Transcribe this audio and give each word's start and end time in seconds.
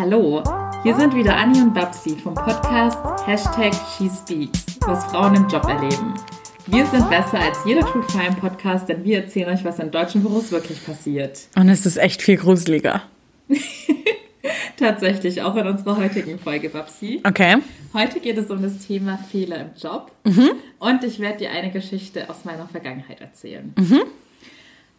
Hallo, 0.00 0.44
hier 0.84 0.94
sind 0.94 1.12
wieder 1.16 1.36
Anni 1.36 1.60
und 1.60 1.74
Babsi 1.74 2.10
vom 2.10 2.32
Podcast 2.32 2.98
Hashtag 3.26 3.74
SheSpeaks, 3.74 4.78
was 4.86 5.04
Frauen 5.06 5.34
im 5.34 5.48
Job 5.48 5.64
erleben. 5.64 6.14
Wir 6.68 6.86
sind 6.86 7.10
besser 7.10 7.40
als 7.40 7.58
jeder 7.66 7.80
True 7.80 8.04
Crime 8.06 8.36
Podcast, 8.36 8.88
denn 8.88 9.02
wir 9.02 9.22
erzählen 9.22 9.48
euch, 9.48 9.64
was 9.64 9.80
in 9.80 9.90
deutschen 9.90 10.22
Büros 10.22 10.52
wirklich 10.52 10.86
passiert. 10.86 11.48
Und 11.56 11.68
es 11.68 11.84
ist 11.84 11.96
echt 11.96 12.22
viel 12.22 12.36
gruseliger. 12.36 13.02
Tatsächlich, 14.76 15.42
auch 15.42 15.56
in 15.56 15.66
unserer 15.66 15.96
heutigen 15.96 16.38
Folge, 16.38 16.68
Babsi. 16.68 17.20
Okay. 17.24 17.56
Heute 17.92 18.20
geht 18.20 18.38
es 18.38 18.50
um 18.50 18.62
das 18.62 18.86
Thema 18.86 19.18
Fehler 19.18 19.62
im 19.62 19.70
Job. 19.76 20.12
Mhm. 20.22 20.50
Und 20.78 21.02
ich 21.02 21.18
werde 21.18 21.38
dir 21.38 21.50
eine 21.50 21.72
Geschichte 21.72 22.30
aus 22.30 22.44
meiner 22.44 22.68
Vergangenheit 22.68 23.20
erzählen. 23.20 23.74
Mhm. 23.76 24.02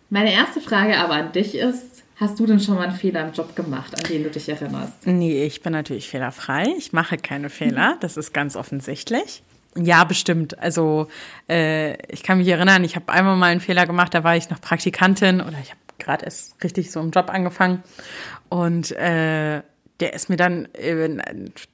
Meine 0.10 0.34
erste 0.34 0.60
Frage 0.60 0.98
aber 0.98 1.14
an 1.14 1.32
dich 1.32 1.56
ist, 1.56 2.04
Hast 2.20 2.38
du 2.38 2.46
denn 2.46 2.60
schon 2.60 2.76
mal 2.76 2.88
einen 2.88 2.98
Fehler 2.98 3.26
im 3.26 3.32
Job 3.32 3.56
gemacht, 3.56 3.96
an 3.98 4.04
den 4.10 4.24
du 4.24 4.30
dich 4.30 4.50
erinnerst? 4.50 5.08
Nee, 5.08 5.46
ich 5.46 5.62
bin 5.62 5.72
natürlich 5.72 6.10
fehlerfrei. 6.10 6.66
Ich 6.78 6.92
mache 6.92 7.16
keine 7.16 7.50
Fehler. 7.50 7.96
Das 8.02 8.18
ist 8.18 8.34
ganz 8.34 8.57
offensichtlich. 8.57 9.42
Ja, 9.76 10.04
bestimmt. 10.04 10.60
Also 10.60 11.07
äh, 11.48 11.93
ich 12.12 12.24
kann 12.24 12.40
mich 12.40 12.48
erinnern, 12.50 12.84
ich 12.84 12.98
habe 12.98 13.10
einmal 13.12 13.38
mal 13.38 13.46
einen 13.48 13.62
Fehler 13.62 13.86
gemacht, 13.86 14.14
da 14.14 14.26
war 14.26 14.36
ich 14.36 14.50
noch 14.50 14.60
Praktikantin 14.60 15.40
oder 15.40 15.57
ich 15.62 15.70
habe 15.70 15.79
gerade 15.98 16.26
erst 16.26 16.62
richtig 16.62 16.92
so 16.92 17.00
im 17.00 17.12
Job 17.12 17.29
angefangen. 17.29 17.84
Und 18.50 18.92
äh, 18.92 19.62
der 20.01 20.14
ist 20.14 20.29
mir 20.29 20.38
dann, 20.38 20.65
äh, 20.74 21.18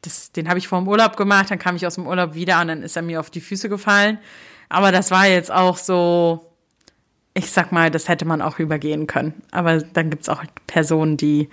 das, 0.02 0.32
den 0.32 0.48
habe 0.48 0.60
ich 0.60 0.68
vor 0.68 0.80
dem 0.80 0.88
Urlaub 0.88 1.18
gemacht, 1.18 1.50
dann 1.50 1.58
kam 1.58 1.76
ich 1.76 1.88
aus 1.88 1.96
dem 1.96 2.05
Urlaub 2.05 2.36
wieder 2.36 2.62
und 2.62 2.68
dann 2.68 2.84
ist 2.84 2.96
er 2.96 3.02
mir 3.02 3.20
auf 3.20 3.32
die 3.32 3.41
Füße 3.41 3.68
gefallen. 3.68 4.20
Aber 4.70 4.91
das 4.91 5.10
war 5.10 5.27
jetzt 5.27 5.52
auch 5.52 5.77
so, 5.77 6.52
ich 7.38 7.52
sag 7.52 7.72
mal, 7.72 7.92
das 7.92 8.08
hätte 8.08 8.26
man 8.26 8.42
auch 8.42 8.60
übergehen 8.60 9.08
können. 9.08 9.34
Aber 9.52 9.80
dann 9.80 10.10
gibt's 10.10 10.30
auch 10.30 10.44
Personen, 10.68 11.18
die 11.18 11.50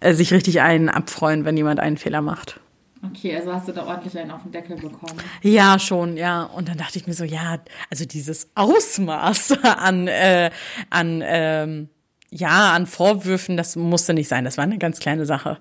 äh, 0.00 0.14
sich 0.14 0.32
richtig 0.32 0.62
einen 0.62 0.88
abfreuen, 0.88 1.44
wenn 1.44 1.56
jemand 1.56 1.78
einen 1.78 1.98
Fehler 1.98 2.22
macht. 2.22 2.58
Okay, 3.04 3.36
also 3.36 3.52
hast 3.52 3.68
du 3.68 3.72
da 3.72 3.84
ordentlich 3.84 4.18
einen 4.18 4.30
auf 4.30 4.42
den 4.42 4.52
Deckel 4.52 4.76
bekommen? 4.76 5.20
Ja, 5.42 5.78
schon, 5.78 6.16
ja. 6.16 6.44
Und 6.44 6.68
dann 6.68 6.78
dachte 6.78 6.98
ich 6.98 7.06
mir 7.06 7.12
so, 7.12 7.24
ja, 7.24 7.58
also 7.90 8.06
dieses 8.06 8.48
Ausmaß 8.54 9.58
an, 9.62 10.08
äh, 10.08 10.50
an 10.88 11.22
ähm, 11.24 11.88
ja, 12.30 12.72
an 12.72 12.86
Vorwürfen, 12.86 13.58
das 13.58 13.76
musste 13.76 14.14
nicht 14.14 14.28
sein. 14.28 14.44
Das 14.44 14.56
war 14.56 14.64
eine 14.64 14.78
ganz 14.78 15.00
kleine 15.00 15.26
Sache. 15.26 15.58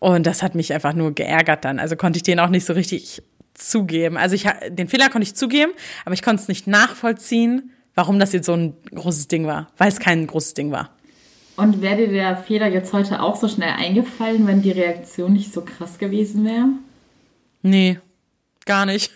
Und 0.00 0.26
das 0.26 0.42
hat 0.42 0.54
mich 0.54 0.72
einfach 0.72 0.94
nur 0.94 1.14
geärgert 1.14 1.66
dann. 1.66 1.78
Also 1.78 1.96
konnte 1.96 2.16
ich 2.16 2.22
den 2.22 2.40
auch 2.40 2.48
nicht 2.48 2.64
so 2.64 2.72
richtig 2.72 3.22
zugeben. 3.52 4.16
Also 4.16 4.34
ich 4.34 4.46
den 4.70 4.88
Fehler 4.88 5.10
konnte 5.10 5.24
ich 5.24 5.36
zugeben, 5.36 5.72
aber 6.04 6.14
ich 6.14 6.22
konnte 6.22 6.42
es 6.42 6.48
nicht 6.48 6.66
nachvollziehen, 6.66 7.72
warum 7.98 8.20
das 8.20 8.32
jetzt 8.32 8.46
so 8.46 8.52
ein 8.52 8.76
großes 8.94 9.26
Ding 9.26 9.48
war, 9.48 9.66
weil 9.76 9.88
es 9.88 9.98
kein 9.98 10.24
großes 10.24 10.54
Ding 10.54 10.70
war. 10.70 10.90
Und 11.56 11.82
wäre 11.82 11.96
dir 11.96 12.06
der 12.06 12.36
Fehler 12.36 12.68
jetzt 12.68 12.92
heute 12.92 13.20
auch 13.20 13.34
so 13.34 13.48
schnell 13.48 13.72
eingefallen, 13.76 14.46
wenn 14.46 14.62
die 14.62 14.70
Reaktion 14.70 15.32
nicht 15.32 15.52
so 15.52 15.62
krass 15.62 15.98
gewesen 15.98 16.44
wäre? 16.44 16.68
Nee, 17.62 17.98
gar 18.64 18.86
nicht. 18.86 19.10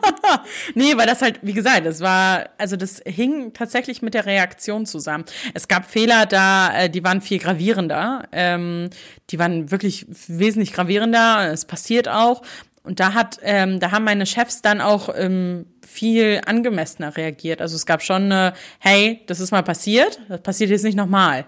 nee, 0.74 0.96
weil 0.96 1.06
das 1.06 1.20
halt, 1.20 1.40
wie 1.42 1.52
gesagt, 1.52 1.84
das 1.84 2.00
war, 2.00 2.48
also 2.56 2.76
das 2.76 3.02
hing 3.04 3.52
tatsächlich 3.52 4.00
mit 4.00 4.14
der 4.14 4.24
Reaktion 4.24 4.86
zusammen. 4.86 5.26
Es 5.52 5.68
gab 5.68 5.84
Fehler 5.84 6.24
da, 6.24 6.74
äh, 6.74 6.88
die 6.88 7.04
waren 7.04 7.20
viel 7.20 7.38
gravierender. 7.38 8.28
Ähm, 8.32 8.88
die 9.28 9.38
waren 9.38 9.70
wirklich 9.70 10.06
wesentlich 10.26 10.72
gravierender. 10.72 11.52
Es 11.52 11.66
passiert 11.66 12.08
auch. 12.08 12.40
Und 12.86 13.00
da 13.00 13.14
hat, 13.14 13.40
ähm, 13.42 13.80
da 13.80 13.90
haben 13.90 14.04
meine 14.04 14.26
Chefs 14.26 14.62
dann 14.62 14.80
auch 14.80 15.08
ähm, 15.16 15.66
viel 15.84 16.40
angemessener 16.46 17.16
reagiert. 17.16 17.60
Also 17.60 17.74
es 17.74 17.84
gab 17.84 18.00
schon 18.00 18.24
eine, 18.24 18.52
hey, 18.78 19.22
das 19.26 19.40
ist 19.40 19.50
mal 19.50 19.64
passiert, 19.64 20.20
das 20.28 20.40
passiert 20.40 20.70
jetzt 20.70 20.84
nicht 20.84 20.96
nochmal. 20.96 21.46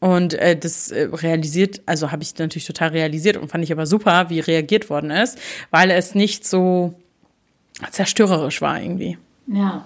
Und 0.00 0.34
äh, 0.34 0.54
das 0.54 0.90
äh, 0.90 1.08
realisiert, 1.10 1.80
also 1.86 2.12
habe 2.12 2.22
ich 2.22 2.36
natürlich 2.38 2.66
total 2.66 2.90
realisiert 2.90 3.38
und 3.38 3.50
fand 3.50 3.64
ich 3.64 3.72
aber 3.72 3.86
super, 3.86 4.28
wie 4.28 4.40
reagiert 4.40 4.90
worden 4.90 5.10
ist, 5.10 5.38
weil 5.70 5.90
es 5.90 6.14
nicht 6.14 6.46
so 6.46 6.94
zerstörerisch 7.90 8.60
war 8.60 8.80
irgendwie. 8.80 9.16
Ja. 9.46 9.82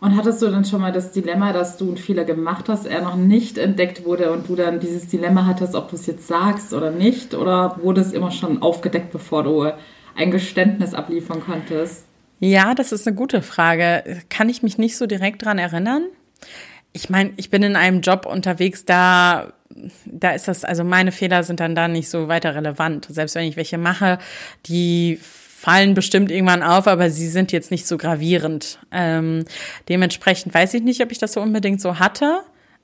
Und 0.00 0.16
hattest 0.16 0.42
du 0.42 0.50
dann 0.50 0.64
schon 0.64 0.80
mal 0.80 0.92
das 0.92 1.12
Dilemma, 1.12 1.52
dass 1.52 1.76
du 1.76 1.86
einen 1.86 1.96
Fehler 1.96 2.24
gemacht 2.24 2.68
hast, 2.68 2.86
er 2.86 3.02
noch 3.02 3.16
nicht 3.16 3.56
entdeckt 3.56 4.04
wurde 4.04 4.32
und 4.32 4.48
du 4.48 4.56
dann 4.56 4.80
dieses 4.80 5.06
Dilemma 5.06 5.46
hattest, 5.46 5.76
ob 5.76 5.88
du 5.90 5.96
es 5.96 6.06
jetzt 6.06 6.26
sagst 6.26 6.74
oder 6.74 6.90
nicht? 6.90 7.34
Oder 7.34 7.78
wurde 7.80 8.00
es 8.00 8.12
immer 8.12 8.32
schon 8.32 8.60
aufgedeckt, 8.60 9.12
bevor 9.12 9.44
du 9.44 9.72
ein 10.16 10.30
Geständnis 10.30 10.94
abliefern 10.94 11.40
konntest? 11.40 12.04
Ja, 12.40 12.74
das 12.74 12.92
ist 12.92 13.06
eine 13.06 13.16
gute 13.16 13.42
Frage. 13.42 14.20
Kann 14.28 14.48
ich 14.48 14.62
mich 14.62 14.78
nicht 14.78 14.96
so 14.96 15.06
direkt 15.06 15.44
dran 15.44 15.58
erinnern? 15.58 16.06
Ich 16.92 17.10
meine, 17.10 17.32
ich 17.36 17.50
bin 17.50 17.62
in 17.62 17.76
einem 17.76 18.00
Job 18.00 18.26
unterwegs, 18.26 18.84
da 18.84 19.52
da 20.04 20.30
ist 20.30 20.48
das, 20.48 20.64
also 20.64 20.84
meine 20.84 21.12
Fehler 21.12 21.42
sind 21.42 21.60
dann 21.60 21.74
da 21.74 21.88
nicht 21.88 22.08
so 22.08 22.28
weiter 22.28 22.54
relevant. 22.54 23.06
Selbst 23.10 23.34
wenn 23.34 23.46
ich 23.46 23.56
welche 23.56 23.78
mache, 23.78 24.18
die 24.66 25.18
fallen 25.20 25.94
bestimmt 25.94 26.30
irgendwann 26.30 26.62
auf, 26.62 26.86
aber 26.86 27.10
sie 27.10 27.28
sind 27.28 27.50
jetzt 27.50 27.70
nicht 27.70 27.86
so 27.86 27.96
gravierend. 27.96 28.78
Ähm, 28.92 29.44
dementsprechend 29.88 30.54
weiß 30.54 30.74
ich 30.74 30.82
nicht, 30.82 31.02
ob 31.02 31.10
ich 31.10 31.18
das 31.18 31.32
so 31.32 31.40
unbedingt 31.40 31.80
so 31.80 31.98
hatte. 31.98 32.40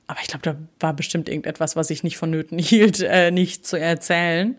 Aber 0.07 0.19
ich 0.21 0.27
glaube, 0.27 0.43
da 0.43 0.55
war 0.79 0.93
bestimmt 0.93 1.29
irgendetwas, 1.29 1.75
was 1.75 1.89
ich 1.89 2.03
nicht 2.03 2.17
vonnöten 2.17 2.57
hielt, 2.59 3.01
äh, 3.01 3.31
nicht 3.31 3.65
zu 3.65 3.79
erzählen. 3.79 4.55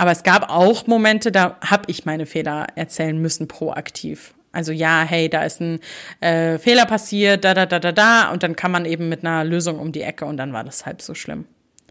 Aber 0.00 0.12
es 0.12 0.22
gab 0.22 0.48
auch 0.48 0.86
Momente, 0.86 1.30
da 1.30 1.58
habe 1.60 1.82
ich 1.88 2.06
meine 2.06 2.24
Fehler 2.24 2.68
erzählen 2.74 3.20
müssen, 3.20 3.48
proaktiv. 3.48 4.32
Also 4.50 4.72
ja, 4.72 5.02
hey, 5.02 5.28
da 5.28 5.42
ist 5.42 5.60
ein 5.60 5.78
äh, 6.20 6.58
Fehler 6.58 6.86
passiert, 6.86 7.44
da, 7.44 7.52
da, 7.52 7.66
da, 7.66 7.78
da, 7.78 7.92
da, 7.92 8.30
und 8.30 8.42
dann 8.42 8.56
kann 8.56 8.70
man 8.70 8.86
eben 8.86 9.10
mit 9.10 9.26
einer 9.26 9.44
Lösung 9.44 9.78
um 9.78 9.92
die 9.92 10.00
Ecke 10.00 10.24
und 10.24 10.38
dann 10.38 10.54
war 10.54 10.64
das 10.64 10.86
halb 10.86 11.02
so 11.02 11.14
schlimm. 11.14 11.44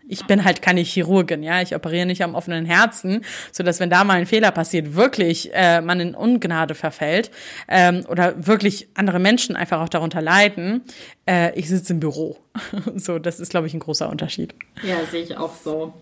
Ich 0.07 0.25
bin 0.25 0.43
halt 0.43 0.63
keine 0.63 0.81
Chirurgin, 0.81 1.43
ja, 1.43 1.61
ich 1.61 1.75
operiere 1.75 2.07
nicht 2.07 2.23
am 2.23 2.33
offenen 2.33 2.65
Herzen, 2.65 3.23
so 3.51 3.61
dass 3.61 3.79
wenn 3.79 3.91
da 3.91 4.03
mal 4.03 4.17
ein 4.17 4.25
Fehler 4.25 4.49
passiert, 4.49 4.95
wirklich 4.95 5.53
äh, 5.53 5.79
man 5.81 5.99
in 5.99 6.15
Ungnade 6.15 6.73
verfällt 6.73 7.29
ähm, 7.67 8.05
oder 8.09 8.47
wirklich 8.47 8.89
andere 8.95 9.19
Menschen 9.19 9.55
einfach 9.55 9.81
auch 9.81 9.89
darunter 9.89 10.23
leiden. 10.23 10.81
Äh, 11.27 11.53
ich 11.53 11.69
sitze 11.69 11.93
im 11.93 11.99
Büro, 11.99 12.37
so 12.95 13.19
das 13.19 13.39
ist 13.39 13.51
glaube 13.51 13.67
ich 13.67 13.75
ein 13.75 13.79
großer 13.79 14.09
Unterschied. 14.09 14.55
Ja, 14.81 14.95
sehe 15.11 15.21
ich 15.21 15.37
auch 15.37 15.53
so. 15.55 15.93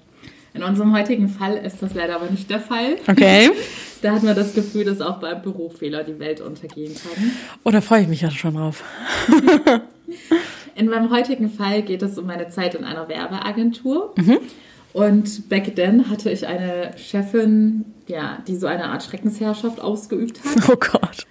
In 0.58 0.64
unserem 0.64 0.96
heutigen 0.96 1.30
Fall 1.30 1.56
ist 1.58 1.84
das 1.84 1.94
leider 1.94 2.16
aber 2.16 2.32
nicht 2.32 2.50
der 2.50 2.60
Fall. 2.60 2.96
Okay. 3.08 3.52
da 4.02 4.14
hat 4.14 4.24
man 4.24 4.36
das 4.36 4.56
Gefühl, 4.56 4.86
dass 4.86 5.02
auch 5.02 5.20
beim 5.20 5.44
Bürofehler 5.44 6.04
die 6.04 6.18
Welt 6.18 6.42
untergehen 6.42 6.96
kann. 6.96 7.32
Oh, 7.64 7.70
da 7.70 7.80
freue 7.80 8.02
ich 8.02 8.08
mich 8.08 8.22
ja 8.22 8.32
schon 8.32 8.56
drauf. 8.56 8.84
in 10.76 10.90
meinem 10.90 11.12
heutigen 11.12 11.52
Fall 11.52 11.84
geht 11.84 12.02
es 12.02 12.18
um 12.18 12.26
meine 12.26 12.50
Zeit 12.50 12.74
in 12.74 12.86
einer 12.86 13.08
Werbeagentur. 13.08 14.16
Mhm. 14.18 14.40
Und 14.94 15.48
back 15.48 15.76
then 15.76 16.10
hatte 16.10 16.32
ich 16.32 16.48
eine 16.48 16.92
Chefin, 16.98 17.86
ja, 18.08 18.40
die 18.48 18.56
so 18.56 18.66
eine 18.66 18.86
Art 18.86 19.04
Schreckensherrschaft 19.04 19.80
ausgeübt 19.80 20.40
hat. 20.44 20.70
Oh 20.72 20.76
Gott. 20.76 21.28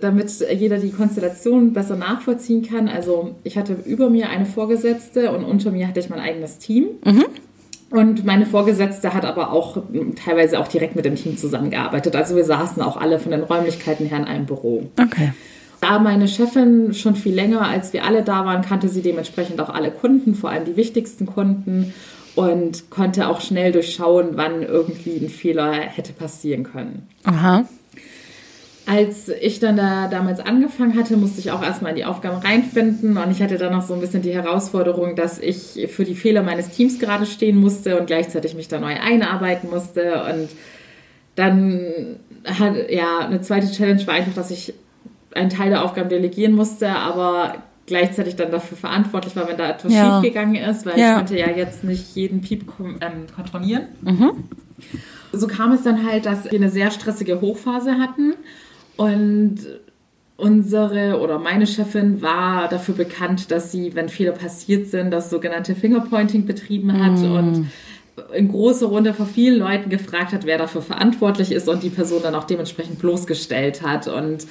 Damit 0.00 0.30
jeder 0.40 0.78
die 0.78 0.90
Konstellation 0.90 1.74
besser 1.74 1.96
nachvollziehen 1.96 2.62
kann. 2.62 2.88
Also 2.88 3.34
ich 3.44 3.58
hatte 3.58 3.76
über 3.84 4.08
mir 4.08 4.30
eine 4.30 4.46
Vorgesetzte 4.46 5.32
und 5.32 5.44
unter 5.44 5.70
mir 5.70 5.86
hatte 5.86 6.00
ich 6.00 6.08
mein 6.08 6.20
eigenes 6.20 6.58
Team. 6.58 6.86
Mhm. 7.04 7.26
Und 7.90 8.24
meine 8.24 8.46
Vorgesetzte 8.46 9.14
hat 9.14 9.24
aber 9.24 9.52
auch 9.52 9.82
teilweise 10.24 10.60
auch 10.60 10.68
direkt 10.68 10.94
mit 10.94 11.04
dem 11.04 11.16
Team 11.16 11.36
zusammengearbeitet. 11.36 12.14
Also 12.14 12.36
wir 12.36 12.44
saßen 12.44 12.82
auch 12.82 12.96
alle 12.96 13.18
von 13.18 13.32
den 13.32 13.42
Räumlichkeiten 13.42 14.06
her 14.06 14.18
in 14.18 14.24
einem 14.24 14.46
Büro. 14.46 14.88
Okay. 15.00 15.32
Da 15.80 15.98
meine 15.98 16.28
Chefin 16.28 16.94
schon 16.94 17.16
viel 17.16 17.34
länger, 17.34 17.62
als 17.62 17.92
wir 17.92 18.04
alle 18.04 18.22
da 18.22 18.44
waren, 18.44 18.62
kannte 18.62 18.88
sie 18.88 19.02
dementsprechend 19.02 19.60
auch 19.60 19.70
alle 19.70 19.90
Kunden, 19.90 20.34
vor 20.34 20.50
allem 20.50 20.66
die 20.66 20.76
wichtigsten 20.76 21.26
Kunden 21.26 21.94
und 22.36 22.90
konnte 22.90 23.28
auch 23.28 23.40
schnell 23.40 23.72
durchschauen, 23.72 24.30
wann 24.32 24.62
irgendwie 24.62 25.16
ein 25.16 25.28
Fehler 25.28 25.72
hätte 25.72 26.12
passieren 26.12 26.64
können. 26.64 27.08
Aha. 27.24 27.64
Als 28.86 29.28
ich 29.28 29.60
dann 29.60 29.76
da 29.76 30.08
damals 30.08 30.40
angefangen 30.40 30.96
hatte, 30.98 31.16
musste 31.16 31.38
ich 31.40 31.50
auch 31.50 31.62
erstmal 31.62 31.90
in 31.90 31.96
die 31.96 32.04
Aufgaben 32.04 32.38
reinfinden 32.38 33.16
und 33.16 33.30
ich 33.30 33.42
hatte 33.42 33.58
dann 33.58 33.72
noch 33.72 33.82
so 33.82 33.94
ein 33.94 34.00
bisschen 34.00 34.22
die 34.22 34.34
Herausforderung, 34.34 35.16
dass 35.16 35.38
ich 35.38 35.88
für 35.92 36.04
die 36.04 36.14
Fehler 36.14 36.42
meines 36.42 36.70
Teams 36.70 36.98
gerade 36.98 37.26
stehen 37.26 37.58
musste 37.58 38.00
und 38.00 38.06
gleichzeitig 38.06 38.54
mich 38.54 38.68
da 38.68 38.80
neu 38.80 38.94
einarbeiten 38.98 39.70
musste 39.70 40.24
und 40.24 40.48
dann 41.36 42.16
hat 42.44 42.90
ja 42.90 43.18
eine 43.18 43.40
zweite 43.42 43.70
Challenge 43.70 44.04
war 44.06 44.14
einfach, 44.14 44.34
dass 44.34 44.50
ich 44.50 44.74
einen 45.34 45.50
Teil 45.50 45.70
der 45.70 45.84
Aufgaben 45.84 46.08
delegieren 46.08 46.54
musste, 46.54 46.90
aber 46.90 47.62
gleichzeitig 47.86 48.36
dann 48.36 48.50
dafür 48.50 48.76
verantwortlich 48.76 49.36
war, 49.36 49.48
wenn 49.48 49.56
da 49.56 49.68
etwas 49.68 49.92
ja. 49.92 50.20
schiefgegangen 50.20 50.56
ist, 50.56 50.86
weil 50.86 50.98
ja. 50.98 51.10
ich 51.10 51.16
konnte 51.16 51.38
ja 51.38 51.50
jetzt 51.50 51.84
nicht 51.84 52.14
jeden 52.14 52.40
Piep 52.40 52.64
ähm, 52.80 53.26
kontrollieren. 53.34 53.88
Mhm. 54.00 54.32
So 55.32 55.46
kam 55.46 55.72
es 55.72 55.82
dann 55.82 56.06
halt, 56.06 56.26
dass 56.26 56.44
wir 56.44 56.58
eine 56.58 56.70
sehr 56.70 56.90
stressige 56.90 57.40
Hochphase 57.40 57.98
hatten 57.98 58.34
und 59.00 59.56
unsere 60.36 61.20
oder 61.20 61.38
meine 61.38 61.66
Chefin 61.66 62.20
war 62.20 62.68
dafür 62.68 62.94
bekannt, 62.94 63.50
dass 63.50 63.72
sie, 63.72 63.94
wenn 63.94 64.10
Fehler 64.10 64.32
passiert 64.32 64.88
sind, 64.88 65.10
das 65.10 65.30
sogenannte 65.30 65.74
Fingerpointing 65.74 66.44
betrieben 66.44 66.92
hat 67.02 67.18
mm. 67.18 67.32
und 67.32 67.66
in 68.34 68.48
großer 68.48 68.86
Runde 68.86 69.14
vor 69.14 69.24
vielen 69.24 69.58
Leuten 69.58 69.88
gefragt 69.88 70.34
hat, 70.34 70.44
wer 70.44 70.58
dafür 70.58 70.82
verantwortlich 70.82 71.50
ist 71.50 71.66
und 71.66 71.82
die 71.82 71.88
Person 71.88 72.20
dann 72.22 72.34
auch 72.34 72.44
dementsprechend 72.44 72.98
bloßgestellt 72.98 73.80
hat. 73.80 74.06
Und 74.06 74.46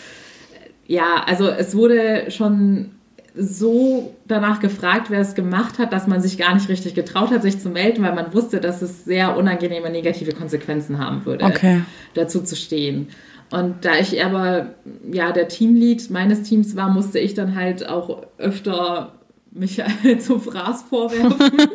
ja, 0.87 1.23
also 1.27 1.47
es 1.47 1.75
wurde 1.75 2.31
schon 2.31 2.89
so 3.35 4.15
danach 4.27 4.61
gefragt, 4.61 5.11
wer 5.11 5.19
es 5.19 5.35
gemacht 5.35 5.77
hat, 5.77 5.93
dass 5.93 6.07
man 6.07 6.21
sich 6.21 6.39
gar 6.39 6.55
nicht 6.55 6.69
richtig 6.69 6.95
getraut 6.95 7.29
hat, 7.29 7.43
sich 7.43 7.59
zu 7.59 7.69
melden, 7.69 8.01
weil 8.01 8.15
man 8.15 8.33
wusste, 8.33 8.59
dass 8.59 8.81
es 8.81 9.05
sehr 9.05 9.37
unangenehme 9.37 9.91
negative 9.91 10.31
Konsequenzen 10.31 10.97
haben 10.97 11.23
würde, 11.25 11.45
Okay. 11.45 11.81
dazu 12.15 12.41
zu 12.41 12.55
stehen. 12.55 13.09
Und 13.51 13.85
da 13.85 13.97
ich 13.99 14.23
aber 14.23 14.67
ja 15.11 15.31
der 15.31 15.47
Teamlead 15.47 16.09
meines 16.09 16.43
Teams 16.43 16.75
war, 16.75 16.89
musste 16.89 17.19
ich 17.19 17.33
dann 17.33 17.55
halt 17.55 17.87
auch 17.87 18.23
öfter 18.37 19.13
Michael 19.51 20.19
zum 20.19 20.41
Fraß 20.41 20.83
vorwerfen, 20.83 21.57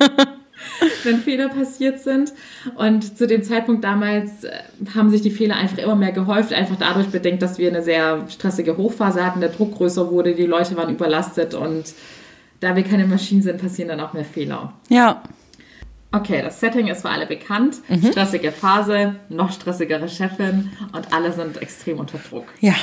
wenn 1.05 1.19
Fehler 1.19 1.49
passiert 1.49 2.01
sind. 2.01 2.33
Und 2.77 3.19
zu 3.19 3.27
dem 3.27 3.43
Zeitpunkt 3.43 3.83
damals 3.83 4.45
äh, 4.45 4.53
haben 4.95 5.11
sich 5.11 5.23
die 5.23 5.31
Fehler 5.31 5.57
einfach 5.57 5.79
immer 5.79 5.97
mehr 5.97 6.13
gehäuft, 6.13 6.53
einfach 6.53 6.77
dadurch 6.77 7.09
bedingt, 7.09 7.43
dass 7.43 7.59
wir 7.59 7.69
eine 7.69 7.83
sehr 7.83 8.25
stressige 8.29 8.77
Hochphase 8.77 9.25
hatten, 9.25 9.41
der 9.41 9.51
Druck 9.51 9.75
größer 9.75 10.11
wurde, 10.11 10.35
die 10.35 10.47
Leute 10.47 10.77
waren 10.77 10.95
überlastet 10.95 11.55
und 11.55 11.93
da 12.61 12.77
wir 12.77 12.85
keine 12.85 13.07
Maschinen 13.07 13.43
sind, 13.43 13.61
passieren 13.61 13.89
dann 13.89 14.01
auch 14.01 14.13
mehr 14.13 14.25
Fehler. 14.25 14.73
Ja. 14.89 15.23
Okay, 16.15 16.43
das 16.43 16.61
Setting 16.61 16.87
ist 16.87 17.03
für 17.03 17.11
alle 17.11 17.27
bekannt. 17.27 17.77
Stressige 18.11 18.53
Phase, 18.53 19.17
noch 19.29 19.51
stressigere 19.53 20.09
Chefin 20.09 20.71
und 20.93 21.13
alle 21.13 21.33
sind 21.33 21.61
extrem 21.61 21.99
unter 21.99 22.19
Druck. 22.19 22.47
Ja. 22.61 22.75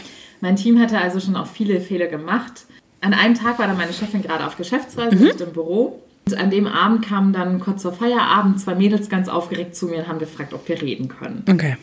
Mein 0.42 0.56
Team 0.56 0.80
hatte 0.80 0.98
also 0.98 1.19
schon 1.19 1.36
auch 1.36 1.48
viele 1.48 1.80
Fehler 1.80 2.07
gemacht. 2.07 2.66
An 3.00 3.13
einem 3.13 3.36
Tag 3.36 3.57
war 3.57 3.68
dann 3.68 3.78
meine 3.78 3.94
Chefin 3.94 4.22
gerade 4.22 4.45
auf 4.45 4.57
Geschäftsreise, 4.57 5.16
nicht 5.16 5.39
im 5.42 5.54
Büro. 5.54 6.01
Und 6.28 6.38
an 6.38 6.51
dem 6.51 6.68
Abend 6.68 7.06
kamen 7.06 7.33
dann 7.33 7.60
kurz 7.60 7.81
vor 7.83 7.94
Feierabend 7.94 8.60
zwei 8.60 8.75
Mädels 8.75 9.10
ganz 9.10 9.28
aufgeregt 9.28 9.75
zu 9.75 9.88
mir 9.88 10.00
und 10.00 10.07
haben 10.07 10.19
gefragt, 10.19 10.54
ob 10.54 10.68
wir 10.68 10.81
reden 10.81 11.07
können. 11.07 11.44
Okay. 11.50 11.78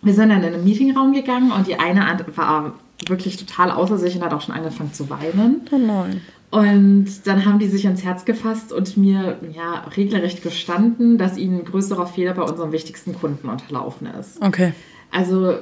Wir 0.00 0.14
sind 0.14 0.30
dann 0.30 0.44
in 0.44 0.54
einen 0.54 0.64
Meetingraum 0.64 1.12
gegangen 1.12 1.50
und 1.50 1.66
die 1.66 1.78
eine 1.78 2.06
war 2.36 2.74
wirklich 3.06 3.36
total 3.36 3.70
außer 3.70 3.98
sich 3.98 4.16
und 4.16 4.22
hat 4.22 4.32
auch 4.32 4.40
schon 4.40 4.54
angefangen 4.54 4.92
zu 4.92 5.10
weinen. 5.10 5.62
Oh 5.70 5.78
nein. 5.78 6.20
Und 6.50 7.26
dann 7.26 7.44
haben 7.44 7.58
die 7.58 7.68
sich 7.68 7.86
ans 7.86 8.02
Herz 8.04 8.24
gefasst 8.24 8.72
und 8.72 8.96
mir 8.96 9.38
ja 9.54 9.84
regelrecht 9.96 10.42
gestanden, 10.42 11.18
dass 11.18 11.36
ihnen 11.36 11.60
ein 11.60 11.64
größerer 11.64 12.06
Fehler 12.06 12.32
bei 12.34 12.42
unserem 12.42 12.72
wichtigsten 12.72 13.14
Kunden 13.14 13.48
unterlaufen 13.48 14.06
ist. 14.18 14.40
Okay. 14.40 14.72
Also 15.10 15.54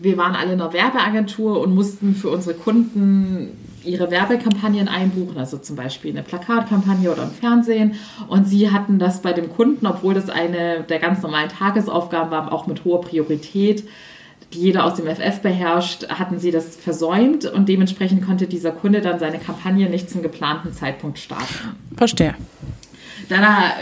wir 0.00 0.16
waren 0.16 0.34
alle 0.34 0.52
in 0.52 0.60
einer 0.60 0.72
Werbeagentur 0.72 1.60
und 1.60 1.74
mussten 1.74 2.14
für 2.14 2.28
unsere 2.30 2.54
Kunden 2.54 3.50
ihre 3.82 4.10
Werbekampagnen 4.10 4.88
einbuchen, 4.88 5.38
also 5.38 5.56
zum 5.56 5.76
Beispiel 5.76 6.10
eine 6.10 6.22
Plakatkampagne 6.22 7.10
oder 7.10 7.22
im 7.24 7.30
Fernsehen. 7.30 7.94
Und 8.28 8.46
sie 8.46 8.70
hatten 8.70 8.98
das 8.98 9.22
bei 9.22 9.32
dem 9.32 9.50
Kunden, 9.50 9.86
obwohl 9.86 10.14
das 10.14 10.28
eine 10.28 10.82
der 10.82 10.98
ganz 10.98 11.22
normalen 11.22 11.48
Tagesaufgaben 11.48 12.30
war, 12.30 12.52
auch 12.52 12.66
mit 12.66 12.84
hoher 12.84 13.00
Priorität, 13.00 13.84
die 14.52 14.58
jeder 14.58 14.84
aus 14.84 14.94
dem 14.94 15.06
FF 15.06 15.40
beherrscht, 15.40 16.08
hatten 16.08 16.38
sie 16.38 16.50
das 16.50 16.76
versäumt 16.76 17.44
und 17.44 17.68
dementsprechend 17.68 18.26
konnte 18.26 18.46
dieser 18.46 18.72
Kunde 18.72 19.00
dann 19.00 19.18
seine 19.18 19.38
Kampagne 19.38 19.88
nicht 19.88 20.10
zum 20.10 20.22
geplanten 20.22 20.72
Zeitpunkt 20.72 21.18
starten. 21.18 21.76
Verstehe. 21.96 22.34
Da 23.28 23.38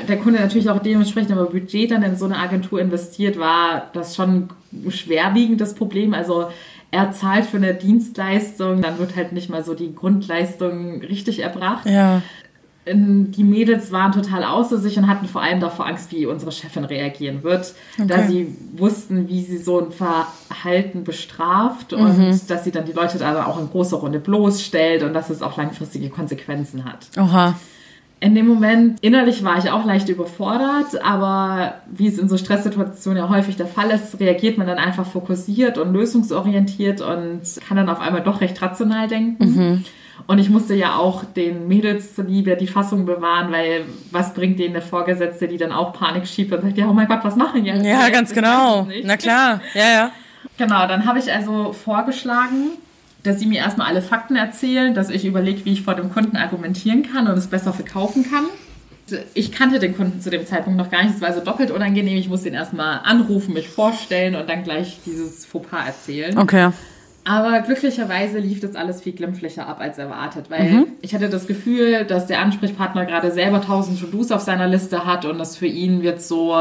der 0.06 0.18
Kunde 0.18 0.40
natürlich 0.40 0.68
auch 0.68 0.78
dementsprechend 0.78 1.32
aber 1.32 1.46
Budget 1.46 1.90
dann 1.90 2.02
in 2.02 2.16
so 2.16 2.26
eine 2.26 2.38
Agentur 2.38 2.80
investiert, 2.80 3.38
war 3.38 3.88
das 3.94 4.14
schon 4.14 4.48
ein 4.72 4.90
schwerwiegendes 4.90 5.74
Problem. 5.74 6.12
Also 6.12 6.48
er 6.90 7.12
zahlt 7.12 7.46
für 7.46 7.56
eine 7.56 7.74
Dienstleistung, 7.74 8.82
dann 8.82 8.98
wird 8.98 9.16
halt 9.16 9.32
nicht 9.32 9.48
mal 9.48 9.64
so 9.64 9.74
die 9.74 9.94
Grundleistung 9.94 11.00
richtig 11.00 11.40
erbracht. 11.40 11.86
Ja. 11.86 12.22
Die 12.90 13.44
Mädels 13.44 13.92
waren 13.92 14.12
total 14.12 14.44
außer 14.44 14.78
sich 14.78 14.96
und 14.98 15.06
hatten 15.08 15.26
vor 15.26 15.42
allem 15.42 15.60
davor 15.60 15.86
Angst, 15.86 16.12
wie 16.12 16.26
unsere 16.26 16.52
Chefin 16.52 16.84
reagieren 16.84 17.42
wird, 17.42 17.74
da 17.98 18.26
sie 18.26 18.54
wussten, 18.76 19.28
wie 19.28 19.42
sie 19.42 19.58
so 19.58 19.80
ein 19.80 19.92
Verhalten 19.92 21.04
bestraft 21.04 21.92
und 21.92 22.50
dass 22.50 22.64
sie 22.64 22.70
dann 22.70 22.84
die 22.84 22.92
Leute 22.92 23.18
da 23.18 23.32
dann 23.32 23.44
auch 23.44 23.60
in 23.60 23.68
großer 23.70 23.98
Runde 23.98 24.18
bloßstellt 24.20 25.02
und 25.02 25.12
dass 25.12 25.30
es 25.30 25.42
auch 25.42 25.56
langfristige 25.56 26.08
Konsequenzen 26.08 26.84
hat. 26.84 27.08
Oha. 27.18 27.54
In 28.20 28.34
dem 28.34 28.48
Moment, 28.48 28.98
innerlich 29.00 29.44
war 29.44 29.58
ich 29.58 29.70
auch 29.70 29.84
leicht 29.84 30.08
überfordert, 30.08 31.00
aber 31.04 31.74
wie 31.88 32.08
es 32.08 32.18
in 32.18 32.28
so 32.28 32.36
Stresssituationen 32.36 33.22
ja 33.22 33.28
häufig 33.28 33.56
der 33.56 33.68
Fall 33.68 33.90
ist, 33.90 34.18
reagiert 34.18 34.58
man 34.58 34.66
dann 34.66 34.78
einfach 34.78 35.06
fokussiert 35.06 35.78
und 35.78 35.92
lösungsorientiert 35.92 37.00
und 37.00 37.42
kann 37.66 37.76
dann 37.76 37.88
auf 37.88 38.00
einmal 38.00 38.22
doch 38.22 38.40
recht 38.40 38.60
rational 38.60 39.06
denken. 39.06 39.84
Und 40.26 40.38
ich 40.38 40.50
musste 40.50 40.74
ja 40.74 40.96
auch 40.96 41.24
den 41.24 41.68
Mädels 41.68 42.14
zuliebe 42.14 42.56
die 42.56 42.66
Fassung 42.66 43.06
bewahren, 43.06 43.50
weil 43.50 43.84
was 44.10 44.34
bringt 44.34 44.58
denen 44.58 44.76
eine 44.76 44.84
Vorgesetzte, 44.84 45.48
die 45.48 45.56
dann 45.56 45.72
auch 45.72 45.92
Panik 45.92 46.26
schiebt 46.26 46.52
und 46.52 46.62
sagt, 46.62 46.76
ja, 46.76 46.86
oh 46.86 46.92
mein 46.92 47.08
Gott, 47.08 47.20
was 47.22 47.36
machen 47.36 47.64
die 47.64 47.70
jetzt? 47.70 47.84
Ja, 47.84 48.08
ganz 48.10 48.30
Ich 48.30 48.34
genau. 48.34 48.86
Na 49.04 49.16
klar. 49.16 49.60
Ja, 49.74 49.90
ja. 49.90 50.10
Genau, 50.58 50.86
dann 50.86 51.06
habe 51.06 51.18
ich 51.18 51.32
also 51.32 51.72
vorgeschlagen, 51.72 52.72
dass 53.22 53.38
sie 53.38 53.46
mir 53.46 53.58
erstmal 53.58 53.88
alle 53.88 54.02
Fakten 54.02 54.36
erzählen, 54.36 54.94
dass 54.94 55.10
ich 55.10 55.24
überlege, 55.24 55.64
wie 55.64 55.72
ich 55.72 55.82
vor 55.82 55.94
dem 55.94 56.12
Kunden 56.12 56.36
argumentieren 56.36 57.10
kann 57.10 57.26
und 57.26 57.38
es 57.38 57.46
besser 57.46 57.72
verkaufen 57.72 58.26
kann. 58.30 58.44
Ich 59.34 59.52
kannte 59.52 59.78
den 59.78 59.96
Kunden 59.96 60.20
zu 60.20 60.28
dem 60.28 60.46
Zeitpunkt 60.46 60.78
noch 60.78 60.90
gar 60.90 61.02
nicht, 61.02 61.14
es 61.14 61.20
war 61.20 61.28
also 61.28 61.40
doppelt 61.40 61.70
unangenehm. 61.70 62.18
Ich 62.18 62.28
musste 62.28 62.48
ihn 62.48 62.54
erstmal 62.54 63.00
anrufen, 63.04 63.54
mich 63.54 63.68
vorstellen 63.68 64.34
und 64.34 64.48
dann 64.50 64.64
gleich 64.64 65.00
dieses 65.06 65.46
Fauxpas 65.46 65.86
erzählen. 65.86 66.36
Okay. 66.36 66.70
Aber 67.28 67.60
glücklicherweise 67.60 68.38
lief 68.38 68.60
das 68.60 68.74
alles 68.74 69.02
viel 69.02 69.12
glimpflicher 69.12 69.66
ab 69.66 69.80
als 69.80 69.98
erwartet, 69.98 70.46
weil 70.48 70.86
ich 71.02 71.14
hatte 71.14 71.28
das 71.28 71.46
Gefühl, 71.46 72.06
dass 72.06 72.26
der 72.26 72.40
Ansprechpartner 72.40 73.04
gerade 73.04 73.30
selber 73.30 73.60
tausend 73.60 74.00
To-Dos 74.00 74.32
auf 74.32 74.40
seiner 74.40 74.66
Liste 74.66 75.04
hat 75.04 75.26
und 75.26 75.38
das 75.38 75.54
für 75.54 75.66
ihn 75.66 76.02
jetzt 76.02 76.26
so 76.26 76.56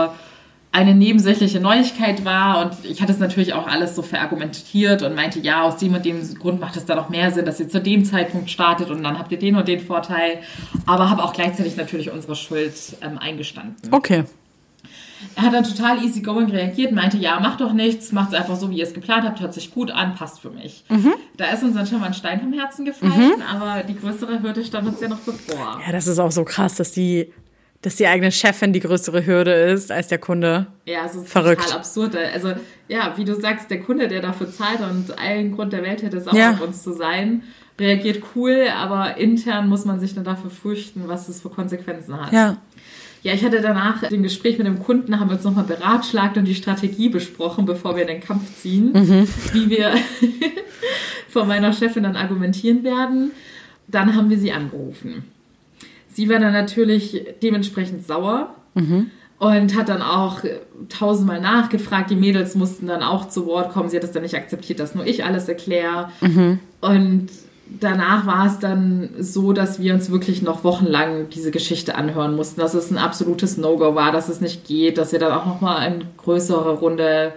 eine 0.74 0.94
nebensächliche 0.94 1.62
Neuigkeit 1.62 2.26
war 2.26 2.66
und 2.66 2.72
ich 2.84 3.02
hatte 3.02 3.14
es 3.14 3.20
natürlich 3.20 3.54
auch 3.54 3.66
alles 3.66 3.96
so 3.96 4.02
verargumentiert 4.02 5.04
und 5.04 5.16
meinte, 5.16 5.40
ja, 5.40 5.64
aus 5.64 5.78
dem 5.78 5.94
und 5.94 6.04
dem 6.04 6.22
Grund 6.36 6.60
macht 6.60 6.76
es 6.76 6.86
da 6.86 6.96
noch 6.96 7.08
mehr 7.08 7.32
Sinn, 7.32 7.46
dass 7.46 7.62
ihr 7.62 7.70
zu 7.70 7.80
dem 7.80 8.04
Zeitpunkt 8.04 8.50
startet 8.50 8.90
und 8.90 9.02
dann 9.04 9.18
habt 9.18 9.32
ihr 9.32 9.40
den 9.40 9.56
und 9.56 9.70
den 9.70 9.80
Vorteil, 9.80 10.40
aber 10.86 11.10
habe 11.10 11.24
auch 11.24 11.32
gleichzeitig 11.32 11.78
natürlich 11.78 12.12
unsere 12.12 12.36
Schuld 12.36 12.74
ähm, 13.02 13.18
eingestanden. 13.18 13.76
Okay. 13.92 14.26
Er 15.36 15.44
hat 15.44 15.54
dann 15.54 15.64
total 15.64 16.04
easygoing 16.04 16.50
reagiert, 16.50 16.92
meinte, 16.92 17.18
ja, 17.18 17.40
macht 17.40 17.62
doch 17.62 17.74
nichts, 17.74 18.12
macht 18.12 18.30
es 18.34 18.36
einfach 18.40 18.56
so, 18.56 18.70
wie 18.70 18.78
ihr 18.78 18.84
es 18.84 18.94
geplant 18.94 19.24
habt, 19.26 19.40
hört 19.42 19.54
sich 19.54 19.74
gut 19.74 19.92
an, 19.92 20.16
passt 20.16 20.40
für 20.40 20.50
mich. 20.50 20.84
Da 21.38 21.46
ist 21.52 21.64
uns 21.64 21.76
dann 21.76 21.88
schon 21.88 22.00
mal 22.00 22.08
ein 22.08 22.14
Stein 22.14 22.40
vom 22.40 22.54
Herzen 22.54 22.86
gefallen, 22.86 23.42
aber 23.52 23.84
die 23.84 23.96
größere 23.98 24.42
Hürde 24.42 24.64
stand 24.64 24.88
uns 24.88 25.02
ja 25.02 25.08
noch 25.08 25.20
bevor. 25.20 25.82
Ja, 25.86 25.92
das 25.92 26.08
ist 26.08 26.20
auch 26.20 26.32
so 26.32 26.44
krass, 26.44 26.76
dass 26.76 26.92
die, 26.92 27.32
dass 27.82 27.96
die 27.96 28.08
eigene 28.08 28.32
Chefin 28.32 28.74
die 28.74 28.80
größere 28.80 29.26
Hürde 29.26 29.52
ist 29.54 29.92
als 29.92 30.08
der 30.08 30.18
Kunde. 30.18 30.68
Ja, 30.86 31.06
es 31.06 31.16
ist 31.16 31.30
Verrückt. 31.30 31.62
total 31.64 31.78
absurd. 31.78 32.16
Also, 32.16 32.54
ja, 32.88 33.14
wie 33.18 33.26
du 33.26 33.36
sagst, 33.40 33.70
der 33.70 33.80
Kunde, 33.82 34.08
der 34.08 34.22
dafür 34.22 34.52
zahlt 34.52 34.80
und 34.82 35.18
allen 35.20 35.56
Grund 35.56 35.74
der 35.74 35.84
Welt 35.84 36.02
hätte 36.04 36.18
es 36.18 36.28
auch 36.28 36.34
Ja. 36.34 36.52
auf 36.52 36.62
uns 36.62 36.82
zu 36.84 36.94
sein, 36.94 37.44
reagiert 37.80 38.24
cool, 38.36 38.66
aber 38.76 39.18
intern 39.18 39.70
muss 39.70 39.86
man 39.86 40.00
sich 40.00 40.16
dann 40.16 40.24
dafür 40.24 40.50
fürchten, 40.50 41.08
was 41.08 41.30
es 41.30 41.42
für 41.42 41.50
Konsequenzen 41.50 42.20
hat. 42.20 42.34
Ja. 42.34 42.58
Ja, 43.24 43.34
ich 43.34 43.44
hatte 43.44 43.62
danach 43.62 44.04
im 44.04 44.24
Gespräch 44.24 44.58
mit 44.58 44.68
dem 44.68 44.80
Kunden, 44.80 45.20
haben 45.20 45.30
wir 45.30 45.36
uns 45.36 45.44
nochmal 45.44 45.66
beratschlagt 45.66 46.38
und 46.38 46.46
die 46.46 46.56
Strategie 46.56 47.10
besprochen, 47.10 47.66
bevor 47.66 47.96
wir 47.96 48.04
in 48.04 48.08
den 48.08 48.22
Kampf 48.22 48.56
ziehen, 48.62 48.94
wie 49.54 49.70
wir 49.70 49.92
von 51.30 51.48
meiner 51.48 51.74
Chefin 51.74 52.04
dann 52.04 52.16
argumentieren 52.16 52.84
werden. 52.84 53.32
Dann 53.88 54.16
haben 54.16 54.30
wir 54.30 54.38
sie 54.38 54.52
angerufen. 54.52 55.24
Sie 56.10 56.30
war 56.30 56.40
dann 56.40 56.54
natürlich 56.54 57.24
dementsprechend 57.42 58.06
sauer 58.06 58.56
und 59.40 59.76
hat 59.76 59.90
dann 59.90 60.02
auch 60.02 60.42
tausendmal 60.90 61.40
nachgefragt. 61.42 62.10
Die 62.10 62.16
Mädels 62.16 62.56
mussten 62.56 62.88
dann 62.88 63.04
auch 63.04 63.30
zu 63.30 63.46
Wort 63.46 63.72
kommen. 63.72 63.90
Sie 63.90 63.98
hat 63.98 64.04
es 64.04 64.12
dann 64.12 64.24
nicht 64.24 64.36
akzeptiert, 64.36 64.80
dass 64.80 64.96
nur 64.96 65.06
ich 65.06 65.26
alles 65.26 65.48
erkläre. 65.48 66.10
Und 66.82 67.30
danach 67.80 68.26
war 68.26 68.46
es 68.48 68.60
dann 68.60 69.10
so, 69.20 69.54
dass 69.54 69.80
wir 69.80 69.94
uns 69.94 70.10
wirklich 70.12 70.42
noch 70.42 70.64
wochenlang 70.64 71.30
diese 71.30 71.52
Geschichte 71.52 71.96
anhören 71.96 72.36
mussten, 72.36 72.60
dass 72.62 72.74
es 72.74 72.92
ein 72.92 72.98
absolutes 72.98 73.58
No-Go 73.58 73.96
war, 73.96 74.12
dass 74.12 74.30
es 74.30 74.42
nicht 74.42 74.66
geht, 74.66 74.98
dass 74.98 75.12
wir 75.12 75.20
dann 75.20 75.32
auch 75.32 75.46
nochmal 75.46 75.92
in 75.92 76.04
größere 76.18 76.74
Runde 76.80 77.34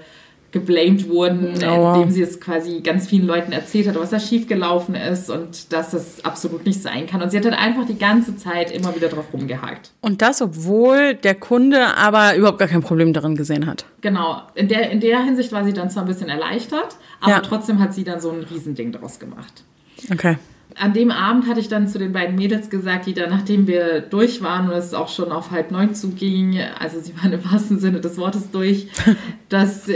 geblamed 0.52 1.08
wurden, 1.08 1.54
Oh, 1.58 1.76
wow. 1.76 1.94
indem 1.96 2.10
sie 2.10 2.22
es 2.22 2.40
quasi 2.40 2.80
ganz 2.80 3.06
vielen 3.06 3.25
Leuten 3.25 3.52
erzählt 3.52 3.87
hat, 3.87 3.94
was 4.00 4.10
da 4.10 4.18
schiefgelaufen 4.18 4.96
ist 4.96 5.30
und 5.30 5.72
dass 5.72 5.92
das 5.92 6.25
absolut 6.25 6.66
nicht 6.66 6.82
sein 6.82 7.06
kann. 7.06 7.22
Und 7.22 7.30
sie 7.30 7.37
hat 7.37 7.44
dann 7.44 7.54
einfach 7.54 7.87
die 7.87 7.96
ganze 7.96 8.37
Zeit 8.37 8.72
immer 8.72 8.96
wieder 8.96 9.06
drauf 9.08 9.26
rumgehakt. 9.32 9.92
Und 10.00 10.22
das, 10.22 10.42
obwohl 10.42 11.14
der 11.14 11.37
Kunde 11.37 11.96
aber 11.96 12.34
überhaupt 12.34 12.58
gar 12.58 12.66
kein 12.66 12.82
Problem 12.82 13.12
darin 13.12 13.37
gesehen 13.37 13.64
hat. 13.68 13.84
Genau, 14.00 14.42
in 14.56 14.66
der, 14.66 14.90
in 14.90 14.99
der 14.99 15.22
Hinsicht 15.22 15.52
war 15.52 15.62
sie 15.64 15.72
dann 15.72 15.88
zwar 15.88 16.02
ein 16.02 16.08
bisschen 16.08 16.28
erleichtert, 16.28 16.96
aber 17.20 17.30
Ja. 17.30 17.40
trotzdem 17.42 17.78
hat 17.78 17.94
sie 17.94 18.02
dann 18.02 18.20
so 18.20 18.30
ein 18.32 18.40
Riesending 18.42 18.90
daraus 18.90 19.20
gemacht. 19.20 19.62
Okay. 20.11 20.37
An 20.76 20.92
dem 20.92 21.11
Abend 21.11 21.49
hatte 21.49 21.61
ich 21.61 21.69
dann 21.69 21.88
zu 21.88 21.99
den 21.99 22.12
beiden 22.12 22.37
Mädels 22.37 22.71
gesagt, 22.71 23.07
die 23.07 23.14
dann, 23.14 23.28
nachdem 23.30 23.66
wir 23.66 24.00
durch 24.00 24.40
waren 24.40 24.71
und 24.71 24.76
es 24.76 24.95
auch 24.95 25.09
schon 25.09 25.33
auf 25.33 25.50
halb 25.50 25.73
neun 25.73 25.95
zuging, 25.95 26.61
also 26.78 27.00
sie 27.00 27.16
waren 27.16 27.33
im 27.33 27.45
wahrsten 27.45 27.78
Sinne 27.78 28.00
des 28.00 28.16
Wortes 28.19 28.50
durch, 28.50 28.87
dass 29.49 29.88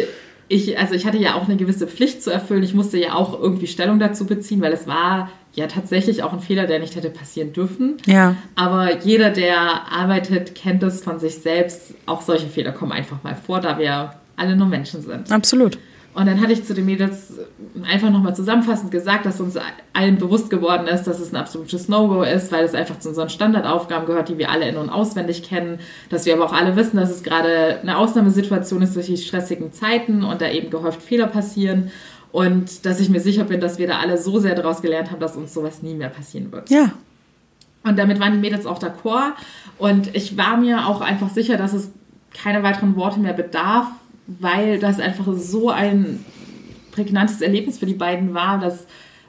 ich, 0.48 0.78
also 0.78 0.94
ich 0.94 1.06
hatte 1.06 1.16
ja 1.16 1.34
auch 1.34 1.44
eine 1.44 1.56
gewisse 1.56 1.86
Pflicht 1.86 2.22
zu 2.22 2.30
erfüllen. 2.30 2.62
Ich 2.62 2.74
musste 2.74 2.98
ja 2.98 3.14
auch 3.14 3.40
irgendwie 3.40 3.66
Stellung 3.66 3.98
dazu 3.98 4.26
beziehen, 4.26 4.60
weil 4.60 4.72
es 4.72 4.86
war 4.86 5.30
ja 5.54 5.66
tatsächlich 5.68 6.22
auch 6.22 6.32
ein 6.32 6.40
Fehler, 6.40 6.66
der 6.66 6.80
nicht 6.80 6.96
hätte 6.96 7.10
passieren 7.10 7.52
dürfen. 7.52 7.96
Ja. 8.06 8.36
Aber 8.54 8.98
jeder, 8.98 9.30
der 9.30 9.56
arbeitet, 9.90 10.54
kennt 10.54 10.82
es 10.82 11.02
von 11.02 11.18
sich 11.18 11.36
selbst. 11.36 11.94
Auch 12.06 12.20
solche 12.20 12.48
Fehler 12.48 12.72
kommen 12.72 12.92
einfach 12.92 13.22
mal 13.22 13.34
vor, 13.34 13.60
da 13.60 13.78
wir 13.78 14.14
alle 14.36 14.56
nur 14.56 14.66
Menschen 14.66 15.00
sind. 15.00 15.30
Absolut. 15.30 15.78
Und 16.14 16.26
dann 16.26 16.40
hatte 16.40 16.52
ich 16.52 16.64
zu 16.64 16.74
den 16.74 16.86
Mädels 16.86 17.32
einfach 17.90 18.08
nochmal 18.10 18.36
zusammenfassend 18.36 18.92
gesagt, 18.92 19.26
dass 19.26 19.40
uns 19.40 19.58
allen 19.92 20.16
bewusst 20.16 20.48
geworden 20.48 20.86
ist, 20.86 21.04
dass 21.04 21.18
es 21.18 21.32
ein 21.32 21.36
absolutes 21.36 21.88
No-Go 21.88 22.22
ist, 22.22 22.52
weil 22.52 22.64
es 22.64 22.72
einfach 22.72 23.00
zu 23.00 23.08
unseren 23.08 23.28
Standardaufgaben 23.28 24.06
gehört, 24.06 24.28
die 24.28 24.38
wir 24.38 24.50
alle 24.50 24.68
in- 24.68 24.76
und 24.76 24.90
auswendig 24.90 25.42
kennen. 25.42 25.80
Dass 26.10 26.24
wir 26.24 26.34
aber 26.34 26.44
auch 26.44 26.52
alle 26.52 26.76
wissen, 26.76 26.98
dass 26.98 27.10
es 27.10 27.24
gerade 27.24 27.80
eine 27.82 27.98
Ausnahmesituation 27.98 28.80
ist 28.82 28.94
durch 28.94 29.06
die 29.06 29.16
stressigen 29.16 29.72
Zeiten 29.72 30.22
und 30.22 30.40
da 30.40 30.48
eben 30.48 30.70
gehäuft 30.70 31.02
Fehler 31.02 31.26
passieren. 31.26 31.90
Und 32.30 32.86
dass 32.86 33.00
ich 33.00 33.10
mir 33.10 33.20
sicher 33.20 33.44
bin, 33.44 33.60
dass 33.60 33.78
wir 33.78 33.88
da 33.88 33.98
alle 33.98 34.16
so 34.16 34.38
sehr 34.38 34.54
daraus 34.54 34.82
gelernt 34.82 35.10
haben, 35.10 35.20
dass 35.20 35.36
uns 35.36 35.52
sowas 35.52 35.82
nie 35.82 35.94
mehr 35.94 36.10
passieren 36.10 36.52
wird. 36.52 36.70
Ja. 36.70 36.92
Und 37.82 37.98
damit 37.98 38.20
waren 38.20 38.32
die 38.32 38.38
Mädels 38.38 38.66
auch 38.66 38.78
d'accord. 38.78 39.32
Und 39.78 40.14
ich 40.14 40.36
war 40.36 40.56
mir 40.56 40.86
auch 40.86 41.00
einfach 41.00 41.30
sicher, 41.30 41.56
dass 41.56 41.72
es 41.72 41.90
keine 42.32 42.62
weiteren 42.62 42.96
Worte 42.96 43.20
mehr 43.20 43.32
bedarf, 43.32 43.88
weil 44.26 44.78
das 44.78 45.00
einfach 45.00 45.26
so 45.34 45.70
ein 45.70 46.24
prägnantes 46.92 47.40
Erlebnis 47.40 47.78
für 47.78 47.86
die 47.86 47.94
beiden 47.94 48.34
war, 48.34 48.58
dass 48.58 48.86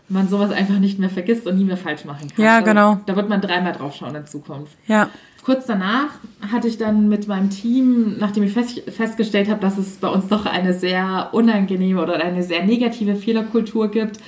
man 0.07 0.27
sowas 0.27 0.51
einfach 0.51 0.77
nicht 0.79 0.99
mehr 0.99 1.09
vergisst 1.09 1.47
und 1.47 1.57
nie 1.57 1.63
mehr 1.63 1.77
falsch 1.77 2.05
machen 2.05 2.27
kann. 2.35 2.45
Ja, 2.45 2.61
genau. 2.61 2.95
Da, 2.95 3.01
da 3.07 3.15
wird 3.15 3.29
man 3.29 3.41
dreimal 3.41 3.73
drauf 3.73 3.95
schauen 3.95 4.15
in 4.15 4.25
Zukunft. 4.25 4.77
Ja. 4.87 5.09
Kurz 5.43 5.65
danach 5.67 6.09
hatte 6.51 6.67
ich 6.67 6.77
dann 6.77 7.07
mit 7.07 7.27
meinem 7.27 7.49
Team, 7.49 8.17
nachdem 8.19 8.43
ich 8.43 8.53
fest, 8.53 8.81
festgestellt 8.89 9.49
habe, 9.49 9.61
dass 9.61 9.77
es 9.77 9.97
bei 9.97 10.07
uns 10.07 10.27
doch 10.27 10.45
eine 10.45 10.73
sehr 10.73 11.29
unangenehme 11.33 12.01
oder 12.01 12.15
eine 12.15 12.43
sehr 12.43 12.65
negative 12.65 13.15
Fehlerkultur 13.15 13.91
gibt, 13.91 14.19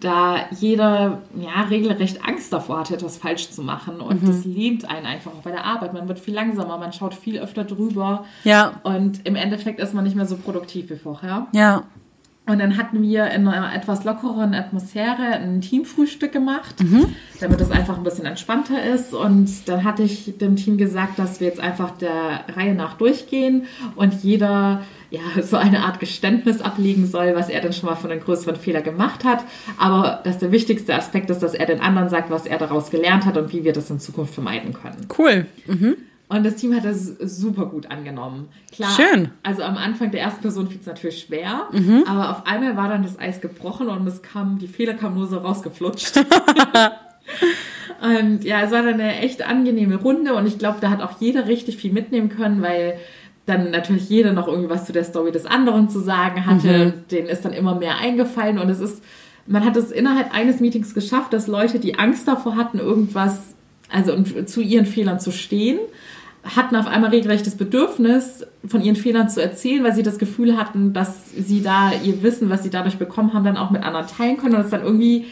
da 0.00 0.46
jeder 0.50 1.22
ja 1.36 1.62
regelrecht 1.68 2.24
Angst 2.26 2.52
davor 2.52 2.80
hat, 2.80 2.90
etwas 2.90 3.16
falsch 3.16 3.50
zu 3.50 3.62
machen. 3.62 4.00
Und 4.00 4.22
mhm. 4.22 4.26
das 4.26 4.44
lähmt 4.44 4.88
einen 4.88 5.06
einfach 5.06 5.32
auch 5.32 5.42
bei 5.42 5.50
der 5.50 5.64
Arbeit. 5.64 5.92
Man 5.94 6.08
wird 6.08 6.18
viel 6.18 6.34
langsamer, 6.34 6.78
man 6.78 6.92
schaut 6.92 7.14
viel 7.14 7.38
öfter 7.38 7.64
drüber. 7.64 8.24
Ja. 8.44 8.80
Und 8.82 9.26
im 9.26 9.36
Endeffekt 9.36 9.80
ist 9.80 9.94
man 9.94 10.04
nicht 10.04 10.16
mehr 10.16 10.26
so 10.26 10.36
produktiv 10.36 10.90
wie 10.90 10.96
vorher. 10.96 11.46
Ja. 11.52 11.84
Und 12.46 12.60
dann 12.60 12.76
hatten 12.76 13.02
wir 13.02 13.26
in 13.30 13.48
einer 13.48 13.74
etwas 13.74 14.04
lockeren 14.04 14.54
Atmosphäre 14.54 15.34
ein 15.34 15.60
Teamfrühstück 15.60 16.30
gemacht, 16.30 16.76
mhm. 16.80 17.06
damit 17.40 17.60
es 17.60 17.72
einfach 17.72 17.98
ein 17.98 18.04
bisschen 18.04 18.24
entspannter 18.24 18.84
ist. 18.84 19.12
Und 19.12 19.68
dann 19.68 19.82
hatte 19.82 20.04
ich 20.04 20.38
dem 20.38 20.54
Team 20.54 20.78
gesagt, 20.78 21.18
dass 21.18 21.40
wir 21.40 21.48
jetzt 21.48 21.58
einfach 21.58 21.90
der 21.90 22.44
Reihe 22.54 22.74
nach 22.74 22.94
durchgehen 22.94 23.64
und 23.96 24.14
jeder 24.22 24.82
ja, 25.10 25.20
so 25.42 25.56
eine 25.56 25.80
Art 25.80 25.98
Geständnis 25.98 26.60
ablegen 26.60 27.06
soll, 27.06 27.34
was 27.34 27.48
er 27.48 27.60
dann 27.60 27.72
schon 27.72 27.88
mal 27.88 27.96
von 27.96 28.12
einem 28.12 28.20
größeren 28.20 28.56
Fehler 28.56 28.80
gemacht 28.80 29.24
hat. 29.24 29.44
Aber 29.76 30.20
dass 30.22 30.38
der 30.38 30.52
wichtigste 30.52 30.94
Aspekt 30.94 31.30
ist, 31.30 31.42
dass 31.42 31.54
er 31.54 31.66
den 31.66 31.80
anderen 31.80 32.08
sagt, 32.08 32.30
was 32.30 32.46
er 32.46 32.58
daraus 32.58 32.90
gelernt 32.90 33.24
hat 33.26 33.36
und 33.36 33.52
wie 33.52 33.64
wir 33.64 33.72
das 33.72 33.90
in 33.90 33.98
Zukunft 33.98 34.34
vermeiden 34.34 34.72
können. 34.72 35.06
Cool. 35.18 35.46
Mhm. 35.66 35.96
Und 36.28 36.44
das 36.44 36.56
Team 36.56 36.74
hat 36.74 36.84
das 36.84 37.06
super 37.06 37.66
gut 37.66 37.90
angenommen. 37.90 38.48
Klar, 38.72 38.90
Schön. 38.90 39.30
Also 39.44 39.62
am 39.62 39.76
Anfang 39.76 40.10
der 40.10 40.22
ersten 40.22 40.42
Person 40.42 40.68
fiel 40.68 40.80
es 40.80 40.86
natürlich 40.86 41.20
schwer, 41.20 41.68
mhm. 41.70 42.02
aber 42.06 42.30
auf 42.30 42.46
einmal 42.46 42.76
war 42.76 42.88
dann 42.88 43.04
das 43.04 43.18
Eis 43.18 43.40
gebrochen 43.40 43.88
und 43.88 44.06
es 44.08 44.22
kam, 44.22 44.58
die 44.58 44.66
Fehler 44.66 44.94
kamen 44.94 45.14
nur 45.16 45.28
so 45.28 45.38
rausgeflutscht. 45.38 46.16
und 48.02 48.42
ja, 48.42 48.62
es 48.62 48.72
war 48.72 48.82
dann 48.82 48.94
eine 48.94 49.20
echt 49.20 49.46
angenehme 49.46 49.96
Runde 49.96 50.34
und 50.34 50.46
ich 50.46 50.58
glaube, 50.58 50.78
da 50.80 50.90
hat 50.90 51.00
auch 51.00 51.20
jeder 51.20 51.46
richtig 51.46 51.76
viel 51.76 51.92
mitnehmen 51.92 52.28
können, 52.28 52.60
weil 52.60 52.98
dann 53.46 53.70
natürlich 53.70 54.08
jeder 54.08 54.32
noch 54.32 54.48
irgendwie 54.48 54.68
was 54.68 54.84
zu 54.86 54.92
der 54.92 55.04
Story 55.04 55.30
des 55.30 55.46
anderen 55.46 55.88
zu 55.88 56.00
sagen 56.00 56.44
hatte. 56.46 56.86
Mhm. 56.86 57.08
Denen 57.08 57.28
ist 57.28 57.44
dann 57.44 57.52
immer 57.52 57.76
mehr 57.76 57.98
eingefallen 57.98 58.58
und 58.58 58.68
es 58.68 58.80
ist, 58.80 59.02
man 59.46 59.64
hat 59.64 59.76
es 59.76 59.92
innerhalb 59.92 60.34
eines 60.34 60.58
Meetings 60.58 60.92
geschafft, 60.92 61.32
dass 61.32 61.46
Leute, 61.46 61.78
die 61.78 61.96
Angst 62.00 62.26
davor 62.26 62.56
hatten, 62.56 62.80
irgendwas, 62.80 63.54
also 63.90 64.20
zu 64.44 64.60
ihren 64.60 64.86
Fehlern 64.86 65.20
zu 65.20 65.30
stehen, 65.30 65.78
hatten 66.54 66.76
auf 66.76 66.86
einmal 66.86 67.10
regelrecht 67.10 67.46
das 67.46 67.56
Bedürfnis, 67.56 68.46
von 68.66 68.82
ihren 68.82 68.96
Fehlern 68.96 69.28
zu 69.28 69.42
erzählen, 69.42 69.82
weil 69.82 69.94
sie 69.94 70.02
das 70.02 70.18
Gefühl 70.18 70.56
hatten, 70.56 70.92
dass 70.92 71.30
sie 71.30 71.62
da 71.62 71.92
ihr 72.04 72.22
Wissen, 72.22 72.50
was 72.50 72.62
sie 72.62 72.70
dadurch 72.70 72.98
bekommen 72.98 73.32
haben, 73.32 73.44
dann 73.44 73.56
auch 73.56 73.70
mit 73.70 73.82
anderen 73.82 74.06
teilen 74.06 74.36
können 74.36 74.54
und 74.54 74.62
es 74.62 74.70
dann 74.70 74.82
irgendwie, 74.82 75.26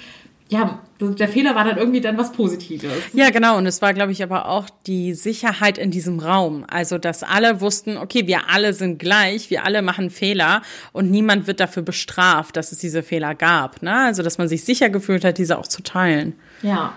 ja, 0.49 0.81
der 1.01 1.29
Fehler 1.29 1.55
war 1.55 1.65
dann 1.65 1.77
irgendwie 1.77 2.01
dann 2.01 2.17
was 2.17 2.33
Positives. 2.33 2.91
Ja, 3.13 3.31
genau. 3.31 3.59
Und 3.59 3.67
es 3.67 3.83
war, 3.83 3.93
glaube 3.95 4.13
ich, 4.13 4.23
aber 4.23 4.49
auch 4.49 4.71
die 4.87 5.13
Sicherheit 5.15 5.77
in 5.77 5.91
diesem 5.91 6.21
Raum. 6.21 6.65
Also, 6.69 6.99
dass 6.99 7.23
alle 7.23 7.61
wussten, 7.61 7.97
okay, 7.97 8.27
wir 8.27 8.49
alle 8.49 8.73
sind 8.73 8.99
gleich, 8.99 9.51
wir 9.51 9.65
alle 9.65 9.83
machen 9.83 10.11
Fehler 10.11 10.63
und 10.93 11.11
niemand 11.11 11.47
wird 11.47 11.61
dafür 11.61 11.83
bestraft, 11.83 12.57
dass 12.57 12.73
es 12.73 12.79
diese 12.79 13.03
Fehler 13.03 13.35
gab. 13.35 13.83
Ne? 13.83 13.95
Also, 13.95 14.23
dass 14.23 14.39
man 14.39 14.49
sich 14.49 14.65
sicher 14.65 14.89
gefühlt 14.89 15.25
hat, 15.25 15.39
diese 15.39 15.59
auch 15.59 15.67
zu 15.67 15.83
teilen. 15.83 16.35
Ja, 16.63 16.95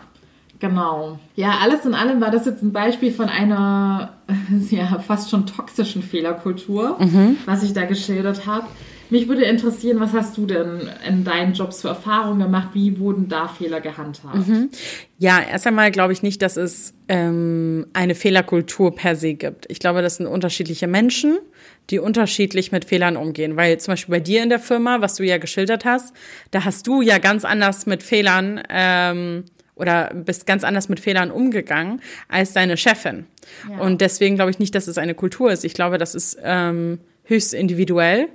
Genau. 0.60 1.20
Ja, 1.36 1.60
alles 1.62 1.86
in 1.86 1.94
allem 1.94 2.20
war 2.20 2.32
das 2.32 2.46
jetzt 2.46 2.64
ein 2.64 2.74
Beispiel 2.74 3.12
von 3.12 3.30
einer 3.30 4.14
ja, 4.70 5.00
fast 5.00 5.30
schon 5.30 5.46
toxischen 5.46 6.02
Fehlerkultur, 6.02 6.98
mhm. 7.00 7.38
was 7.46 7.64
ich 7.64 7.74
da 7.74 7.86
geschildert 7.86 8.46
habe. 8.46 8.68
Mich 9.10 9.30
würde 9.30 9.44
interessieren, 9.44 10.02
was 10.02 10.12
hast 10.12 10.38
du 10.38 10.46
denn 10.46 10.90
in 11.08 11.24
deinen 11.24 11.54
Jobs 11.54 11.82
für 11.82 11.88
Erfahrungen 11.88 12.40
gemacht? 12.40 12.70
Wie 12.74 13.00
wurden 13.00 13.30
da 13.30 13.48
Fehler 13.48 13.80
gehandhabt? 13.80 14.36
Mhm. 14.36 14.70
Ja, 15.18 15.40
erst 15.40 15.66
einmal 15.66 15.92
glaube 15.92 16.12
ich 16.12 16.24
nicht, 16.24 16.42
dass 16.42 16.58
es 16.58 16.94
ähm, 17.08 17.88
eine 17.94 18.16
Fehlerkultur 18.16 18.94
per 18.94 19.16
se 19.16 19.36
gibt. 19.36 19.66
Ich 19.70 19.80
glaube, 19.80 20.02
das 20.02 20.18
sind 20.18 20.28
unterschiedliche 20.28 20.88
Menschen, 20.88 21.38
die 21.90 22.00
unterschiedlich 22.00 22.74
mit 22.74 22.84
Fehlern 22.84 23.16
umgehen. 23.16 23.56
Weil 23.56 23.80
zum 23.80 23.94
Beispiel 23.94 24.16
bei 24.16 24.20
dir 24.20 24.44
in 24.44 24.50
der 24.50 24.60
Firma, 24.60 25.00
was 25.00 25.16
du 25.16 25.24
ja 25.24 25.38
geschildert 25.38 25.86
hast, 25.86 26.14
da 26.52 26.66
hast 26.66 26.86
du 26.86 27.02
ja 27.02 27.18
ganz 27.18 27.46
anders 27.46 27.86
mit 27.86 28.04
Fehlern 28.04 28.62
ähm, 28.70 29.46
oder 29.78 30.12
bist 30.14 30.46
ganz 30.46 30.64
anders 30.64 30.90
mit 30.90 31.00
Fehlern 31.00 31.32
umgegangen 31.32 32.02
als 32.28 32.54
deine 32.54 32.78
Chefin. 32.78 33.26
Ja. 33.70 33.80
Und 33.80 34.02
deswegen 34.02 34.36
glaube 34.36 34.52
ich 34.52 34.60
nicht, 34.60 34.76
dass 34.76 34.88
es 34.88 34.98
eine 34.98 35.16
Kultur 35.16 35.52
ist. 35.52 35.64
Ich 35.64 35.74
glaube, 35.74 35.98
das 35.98 36.16
ist 36.16 36.38
ähm, 36.44 37.00
höchst 37.24 37.54
individuell 37.54 38.28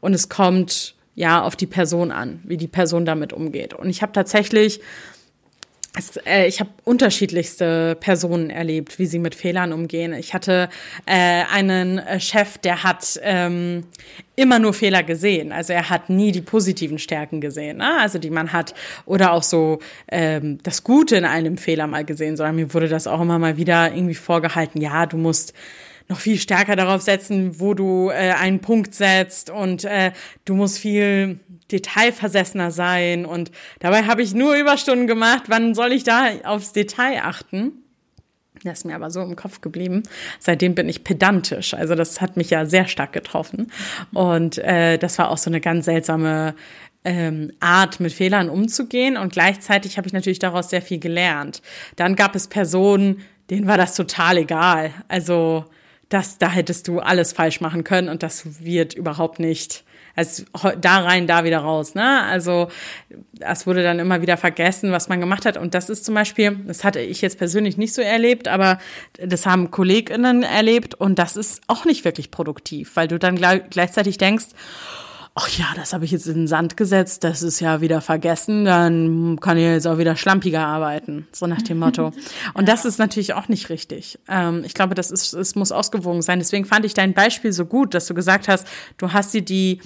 und 0.00 0.14
es 0.14 0.28
kommt 0.28 0.94
ja 1.14 1.42
auf 1.42 1.56
die 1.56 1.66
Person 1.66 2.10
an, 2.12 2.40
wie 2.44 2.56
die 2.56 2.68
Person 2.68 3.04
damit 3.04 3.32
umgeht. 3.32 3.74
Und 3.74 3.88
ich 3.88 4.02
habe 4.02 4.12
tatsächlich 4.12 4.80
es, 5.96 6.16
äh, 6.26 6.46
ich 6.46 6.60
habe 6.60 6.70
unterschiedlichste 6.84 7.96
Personen 7.98 8.50
erlebt, 8.50 8.98
wie 8.98 9.06
sie 9.06 9.18
mit 9.18 9.34
Fehlern 9.34 9.72
umgehen. 9.72 10.12
Ich 10.12 10.34
hatte 10.34 10.68
äh, 11.06 11.42
einen 11.52 11.98
äh, 11.98 12.20
Chef, 12.20 12.58
der 12.58 12.82
hat 12.82 13.18
ähm, 13.22 13.84
immer 14.36 14.58
nur 14.58 14.74
Fehler 14.74 15.02
gesehen. 15.02 15.52
Also 15.52 15.72
er 15.72 15.88
hat 15.88 16.10
nie 16.10 16.32
die 16.32 16.42
positiven 16.42 16.98
Stärken 16.98 17.40
gesehen, 17.40 17.78
ne? 17.78 17.98
also 17.98 18.18
die 18.18 18.30
man 18.30 18.52
hat 18.52 18.74
oder 19.06 19.32
auch 19.32 19.42
so 19.42 19.78
ähm, 20.08 20.58
das 20.62 20.84
Gute 20.84 21.16
in 21.16 21.24
einem 21.24 21.56
Fehler 21.56 21.86
mal 21.86 22.04
gesehen, 22.04 22.36
sondern 22.36 22.56
mir 22.56 22.74
wurde 22.74 22.88
das 22.88 23.06
auch 23.06 23.22
immer 23.22 23.38
mal 23.38 23.56
wieder 23.56 23.92
irgendwie 23.94 24.14
vorgehalten. 24.14 24.80
Ja, 24.80 25.06
du 25.06 25.16
musst 25.16 25.54
noch 26.08 26.18
viel 26.18 26.38
stärker 26.38 26.76
darauf 26.76 27.02
setzen, 27.02 27.58
wo 27.60 27.74
du 27.74 28.10
äh, 28.10 28.32
einen 28.32 28.60
Punkt 28.60 28.94
setzt 28.94 29.50
und 29.50 29.84
äh, 29.84 30.12
du 30.44 30.54
musst 30.54 30.78
viel 30.78 31.40
detailversessener 31.72 32.70
sein 32.70 33.26
und 33.26 33.50
dabei 33.80 34.04
habe 34.04 34.22
ich 34.22 34.34
nur 34.34 34.54
Überstunden 34.54 35.06
gemacht. 35.06 35.44
Wann 35.48 35.74
soll 35.74 35.92
ich 35.92 36.04
da 36.04 36.28
aufs 36.44 36.72
Detail 36.72 37.22
achten? 37.24 37.72
Das 38.62 38.78
ist 38.78 38.84
mir 38.84 38.94
aber 38.94 39.10
so 39.10 39.20
im 39.20 39.36
Kopf 39.36 39.60
geblieben. 39.60 40.02
Seitdem 40.38 40.74
bin 40.74 40.88
ich 40.88 41.04
pedantisch. 41.04 41.74
Also 41.74 41.94
das 41.94 42.20
hat 42.20 42.36
mich 42.36 42.50
ja 42.50 42.66
sehr 42.66 42.88
stark 42.88 43.12
getroffen. 43.12 43.70
Und 44.12 44.58
äh, 44.58 44.98
das 44.98 45.18
war 45.18 45.30
auch 45.30 45.38
so 45.38 45.50
eine 45.50 45.60
ganz 45.60 45.84
seltsame 45.84 46.54
ähm, 47.04 47.52
Art, 47.60 48.00
mit 48.00 48.12
Fehlern 48.12 48.48
umzugehen. 48.48 49.16
Und 49.16 49.32
gleichzeitig 49.32 49.98
habe 49.98 50.06
ich 50.06 50.12
natürlich 50.12 50.38
daraus 50.38 50.70
sehr 50.70 50.82
viel 50.82 50.98
gelernt. 50.98 51.62
Dann 51.96 52.16
gab 52.16 52.34
es 52.34 52.48
Personen, 52.48 53.22
denen 53.50 53.66
war 53.66 53.76
das 53.76 53.94
total 53.94 54.38
egal. 54.38 54.90
Also 55.08 55.66
das, 56.08 56.38
da 56.38 56.50
hättest 56.50 56.88
du 56.88 57.00
alles 57.00 57.32
falsch 57.32 57.60
machen 57.60 57.84
können 57.84 58.08
und 58.08 58.22
das 58.22 58.64
wird 58.64 58.94
überhaupt 58.94 59.38
nicht 59.38 59.84
also 60.16 60.44
da 60.80 61.00
rein, 61.00 61.26
da 61.26 61.44
wieder 61.44 61.58
raus. 61.58 61.94
Ne? 61.94 62.22
Also 62.22 62.68
es 63.38 63.66
wurde 63.66 63.82
dann 63.82 63.98
immer 63.98 64.22
wieder 64.22 64.38
vergessen, 64.38 64.90
was 64.90 65.10
man 65.10 65.20
gemacht 65.20 65.44
hat. 65.44 65.58
Und 65.58 65.74
das 65.74 65.90
ist 65.90 66.06
zum 66.06 66.14
Beispiel, 66.14 66.58
das 66.66 66.84
hatte 66.84 67.00
ich 67.00 67.20
jetzt 67.20 67.36
persönlich 67.36 67.76
nicht 67.76 67.92
so 67.92 68.00
erlebt, 68.00 68.48
aber 68.48 68.78
das 69.22 69.44
haben 69.44 69.70
KollegInnen 69.70 70.42
erlebt 70.42 70.94
und 70.94 71.18
das 71.18 71.36
ist 71.36 71.60
auch 71.66 71.84
nicht 71.84 72.06
wirklich 72.06 72.30
produktiv, 72.30 72.92
weil 72.94 73.08
du 73.08 73.18
dann 73.18 73.36
gleichzeitig 73.36 74.16
denkst, 74.16 74.46
ach 75.38 75.50
ja, 75.50 75.66
das 75.76 75.92
habe 75.92 76.06
ich 76.06 76.12
jetzt 76.12 76.26
in 76.26 76.34
den 76.34 76.48
Sand 76.48 76.78
gesetzt, 76.78 77.22
das 77.22 77.42
ist 77.42 77.60
ja 77.60 77.82
wieder 77.82 78.00
vergessen, 78.00 78.64
dann 78.64 79.38
kann 79.38 79.58
ich 79.58 79.64
jetzt 79.64 79.86
auch 79.86 79.98
wieder 79.98 80.16
schlampiger 80.16 80.66
arbeiten, 80.66 81.28
so 81.30 81.46
nach 81.46 81.60
dem 81.60 81.78
Motto. 81.78 82.12
Und 82.54 82.68
das 82.68 82.86
ist 82.86 82.98
natürlich 82.98 83.34
auch 83.34 83.46
nicht 83.46 83.68
richtig. 83.68 84.18
Ähm, 84.28 84.62
ich 84.64 84.72
glaube, 84.72 84.94
das 84.94 85.10
ist, 85.10 85.34
es 85.34 85.54
muss 85.54 85.72
ausgewogen 85.72 86.22
sein. 86.22 86.38
Deswegen 86.38 86.64
fand 86.64 86.86
ich 86.86 86.94
dein 86.94 87.12
Beispiel 87.12 87.52
so 87.52 87.66
gut, 87.66 87.92
dass 87.92 88.06
du 88.06 88.14
gesagt 88.14 88.48
hast, 88.48 88.66
du 88.96 89.12
hast 89.12 89.34
dir 89.34 89.42
die 89.42 89.82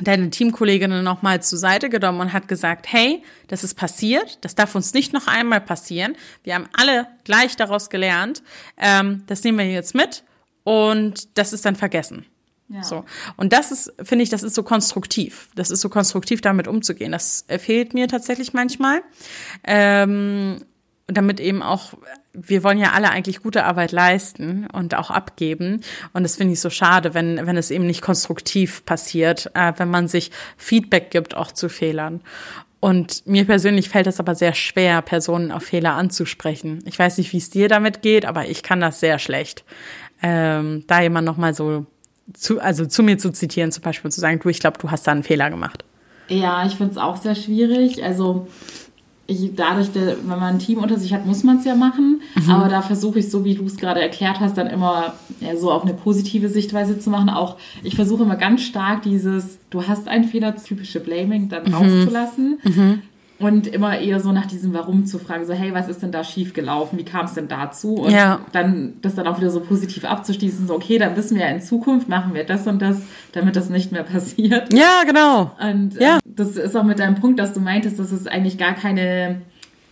deine 0.00 0.30
Teamkolleginnen 0.30 1.04
nochmal 1.04 1.40
zur 1.42 1.58
Seite 1.58 1.88
genommen 1.88 2.20
und 2.20 2.32
hat 2.32 2.48
gesagt, 2.48 2.86
hey, 2.88 3.22
das 3.46 3.64
ist 3.64 3.74
passiert, 3.74 4.44
das 4.44 4.54
darf 4.54 4.74
uns 4.74 4.92
nicht 4.92 5.12
noch 5.12 5.26
einmal 5.28 5.60
passieren. 5.60 6.16
Wir 6.42 6.54
haben 6.54 6.68
alle 6.72 7.06
gleich 7.24 7.56
daraus 7.56 7.90
gelernt. 7.90 8.42
Ähm, 8.76 9.22
das 9.26 9.44
nehmen 9.44 9.58
wir 9.58 9.70
jetzt 9.70 9.94
mit 9.94 10.24
und 10.64 11.38
das 11.38 11.52
ist 11.52 11.64
dann 11.64 11.76
vergessen. 11.76 12.26
Ja. 12.68 12.82
So. 12.82 13.04
Und 13.36 13.52
das 13.52 13.72
ist, 13.72 13.94
finde 14.02 14.22
ich, 14.22 14.28
das 14.28 14.42
ist 14.42 14.54
so 14.54 14.62
konstruktiv. 14.62 15.48
Das 15.54 15.70
ist 15.70 15.80
so 15.80 15.88
konstruktiv, 15.88 16.40
damit 16.40 16.68
umzugehen. 16.68 17.12
Das 17.12 17.46
fehlt 17.58 17.94
mir 17.94 18.08
tatsächlich 18.08 18.52
manchmal. 18.52 19.00
Ähm, 19.64 20.60
damit 21.06 21.40
eben 21.40 21.62
auch, 21.62 21.94
wir 22.34 22.62
wollen 22.62 22.78
ja 22.78 22.92
alle 22.92 23.10
eigentlich 23.10 23.42
gute 23.42 23.64
Arbeit 23.64 23.92
leisten 23.92 24.66
und 24.72 24.94
auch 24.94 25.10
abgeben. 25.10 25.80
Und 26.12 26.22
das 26.22 26.36
finde 26.36 26.52
ich 26.52 26.60
so 26.60 26.68
schade, 26.68 27.14
wenn, 27.14 27.46
wenn 27.46 27.56
es 27.56 27.70
eben 27.70 27.86
nicht 27.86 28.02
konstruktiv 28.02 28.84
passiert, 28.84 29.50
äh, 29.54 29.72
wenn 29.78 29.88
man 29.88 30.06
sich 30.06 30.30
Feedback 30.58 31.10
gibt, 31.10 31.34
auch 31.34 31.50
zu 31.50 31.70
Fehlern. 31.70 32.20
Und 32.80 33.26
mir 33.26 33.44
persönlich 33.44 33.88
fällt 33.88 34.06
es 34.06 34.20
aber 34.20 34.34
sehr 34.34 34.52
schwer, 34.52 35.02
Personen 35.02 35.50
auf 35.50 35.64
Fehler 35.64 35.94
anzusprechen. 35.94 36.80
Ich 36.84 36.98
weiß 36.98 37.18
nicht, 37.18 37.32
wie 37.32 37.38
es 37.38 37.50
dir 37.50 37.68
damit 37.68 38.02
geht, 38.02 38.24
aber 38.24 38.46
ich 38.46 38.62
kann 38.62 38.80
das 38.80 39.00
sehr 39.00 39.18
schlecht. 39.18 39.64
Ähm, 40.22 40.84
da 40.86 41.00
jemand 41.00 41.24
nochmal 41.24 41.54
so 41.54 41.86
zu, 42.34 42.60
also 42.60 42.86
zu 42.86 43.02
mir 43.02 43.18
zu 43.18 43.30
zitieren, 43.32 43.72
zum 43.72 43.82
Beispiel 43.82 44.10
zu 44.10 44.20
sagen, 44.20 44.40
du, 44.42 44.48
ich 44.48 44.60
glaube, 44.60 44.78
du 44.78 44.90
hast 44.90 45.06
da 45.06 45.12
einen 45.12 45.22
Fehler 45.22 45.50
gemacht. 45.50 45.84
Ja, 46.28 46.66
ich 46.66 46.74
finde 46.74 46.92
es 46.92 46.98
auch 46.98 47.16
sehr 47.16 47.34
schwierig. 47.34 48.04
Also 48.04 48.48
ich, 49.26 49.54
dadurch, 49.54 49.88
wenn 49.94 50.26
man 50.26 50.42
ein 50.42 50.58
Team 50.58 50.78
unter 50.78 50.98
sich 50.98 51.12
hat, 51.12 51.26
muss 51.26 51.44
man 51.44 51.58
es 51.58 51.64
ja 51.64 51.74
machen. 51.74 52.22
Mhm. 52.34 52.50
Aber 52.50 52.68
da 52.68 52.82
versuche 52.82 53.18
ich, 53.18 53.30
so 53.30 53.44
wie 53.44 53.54
du 53.54 53.64
es 53.64 53.76
gerade 53.76 54.00
erklärt 54.00 54.40
hast, 54.40 54.56
dann 54.56 54.66
immer 54.66 55.14
ja, 55.40 55.56
so 55.56 55.70
auf 55.70 55.82
eine 55.82 55.94
positive 55.94 56.48
Sichtweise 56.48 56.98
zu 56.98 57.10
machen. 57.10 57.30
Auch 57.30 57.56
ich 57.82 57.94
versuche 57.94 58.22
immer 58.22 58.36
ganz 58.36 58.62
stark 58.62 59.02
dieses, 59.02 59.58
du 59.70 59.86
hast 59.86 60.08
einen 60.08 60.24
Fehler, 60.24 60.56
typische 60.56 61.00
Blaming, 61.00 61.48
dann 61.48 61.64
mhm. 61.64 61.74
rauszulassen. 61.74 62.58
Mhm 62.64 63.02
und 63.38 63.66
immer 63.68 63.98
eher 63.98 64.20
so 64.20 64.32
nach 64.32 64.46
diesem 64.46 64.74
Warum 64.74 65.06
zu 65.06 65.18
fragen, 65.18 65.46
so 65.46 65.52
hey, 65.52 65.72
was 65.72 65.88
ist 65.88 66.02
denn 66.02 66.10
da 66.10 66.24
schief 66.24 66.54
gelaufen, 66.54 66.98
wie 66.98 67.04
kam 67.04 67.26
es 67.26 67.34
denn 67.34 67.48
dazu 67.48 67.94
und 67.94 68.10
ja. 68.10 68.40
dann 68.52 68.94
das 69.00 69.14
dann 69.14 69.26
auch 69.26 69.38
wieder 69.38 69.50
so 69.50 69.60
positiv 69.60 70.04
abzuschließen, 70.04 70.66
so 70.66 70.74
okay, 70.74 70.98
dann 70.98 71.16
wissen 71.16 71.36
wir 71.36 71.46
ja 71.46 71.52
in 71.52 71.60
Zukunft 71.60 72.08
machen 72.08 72.34
wir 72.34 72.44
das 72.44 72.66
und 72.66 72.82
das, 72.82 73.02
damit 73.32 73.54
das 73.54 73.68
nicht 73.68 73.92
mehr 73.92 74.02
passiert. 74.02 74.72
Ja, 74.72 75.02
genau. 75.06 75.52
Und 75.60 75.94
ja. 76.00 76.16
Äh, 76.16 76.20
das 76.24 76.56
ist 76.56 76.76
auch 76.76 76.84
mit 76.84 76.98
deinem 76.98 77.16
Punkt, 77.16 77.38
dass 77.38 77.52
du 77.52 77.60
meintest, 77.60 77.98
dass 77.98 78.12
es 78.12 78.26
eigentlich 78.26 78.58
gar 78.58 78.74
keine 78.74 79.42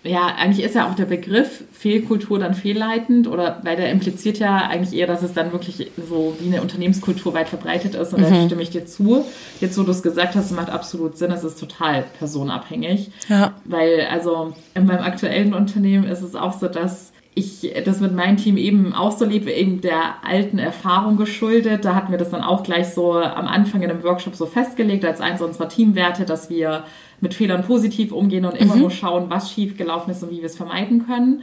ja, 0.07 0.27
eigentlich 0.27 0.65
ist 0.65 0.75
ja 0.75 0.89
auch 0.89 0.95
der 0.95 1.05
Begriff 1.05 1.65
Fehlkultur 1.73 2.39
dann 2.39 2.55
fehlleitend 2.55 3.29
oder 3.29 3.61
weil 3.63 3.77
der 3.77 3.91
impliziert 3.91 4.39
ja 4.39 4.57
eigentlich 4.69 4.99
eher, 4.99 5.07
dass 5.07 5.23
es 5.23 5.33
dann 5.33 5.53
wirklich 5.53 5.91
so 6.09 6.37
wie 6.41 6.47
eine 6.47 6.63
Unternehmenskultur 6.63 7.35
weit 7.35 7.49
verbreitet 7.49 7.95
ist 7.95 8.15
und 8.15 8.21
mhm. 8.21 8.35
da 8.35 8.47
stimme 8.47 8.63
ich 8.63 8.71
dir 8.71 8.87
zu. 8.87 9.25
Jetzt, 9.61 9.79
wo 9.79 9.83
du 9.83 9.91
es 9.91 10.03
gesagt 10.03 10.35
hast, 10.35 10.53
macht 10.53 10.71
absolut 10.71 11.19
Sinn, 11.19 11.31
es 11.31 11.45
ist 11.45 11.61
total 11.61 12.05
personabhängig. 12.19 13.11
Ja. 13.29 13.55
Weil, 13.65 14.07
also 14.11 14.55
in 14.75 14.87
meinem 14.87 15.03
aktuellen 15.03 15.55
Unternehmen 15.55 16.05
ist 16.05 16.23
es 16.23 16.35
auch 16.35 16.59
so, 16.59 16.69
dass 16.69 17.13
ich 17.39 17.71
das 17.85 18.01
mit 18.01 18.15
meinem 18.15 18.39
Team 18.39 18.57
eben 18.57 18.95
auch 18.95 19.15
so 19.17 19.27
lebe, 19.27 19.53
eben 19.53 19.83
der 19.83 20.25
alten 20.27 20.59
Erfahrung 20.59 21.19
geschuldet. 21.19 21.85
Da 21.85 21.95
hatten 21.95 22.11
wir 22.11 22.19
das 22.19 22.31
dann 22.31 22.41
auch 22.41 22.63
gleich 22.63 22.89
so 22.89 23.13
am 23.13 23.47
Anfang 23.47 23.83
in 23.83 23.91
einem 23.91 24.03
Workshop 24.03 24.35
so 24.35 24.47
festgelegt 24.47 25.05
als 25.05 25.21
eins 25.21 25.43
unserer 25.43 25.69
Teamwerte, 25.69 26.25
dass 26.25 26.49
wir 26.49 26.85
mit 27.21 27.35
Fehlern 27.35 27.65
positiv 27.65 28.13
umgehen 28.13 28.45
und 28.45 28.57
immer 28.57 28.75
mhm. 28.75 28.83
nur 28.83 28.91
schauen, 28.91 29.31
was 29.31 29.51
schief 29.51 29.77
gelaufen 29.77 30.11
ist 30.11 30.23
und 30.23 30.31
wie 30.31 30.39
wir 30.39 30.47
es 30.47 30.57
vermeiden 30.57 31.07
können. 31.07 31.43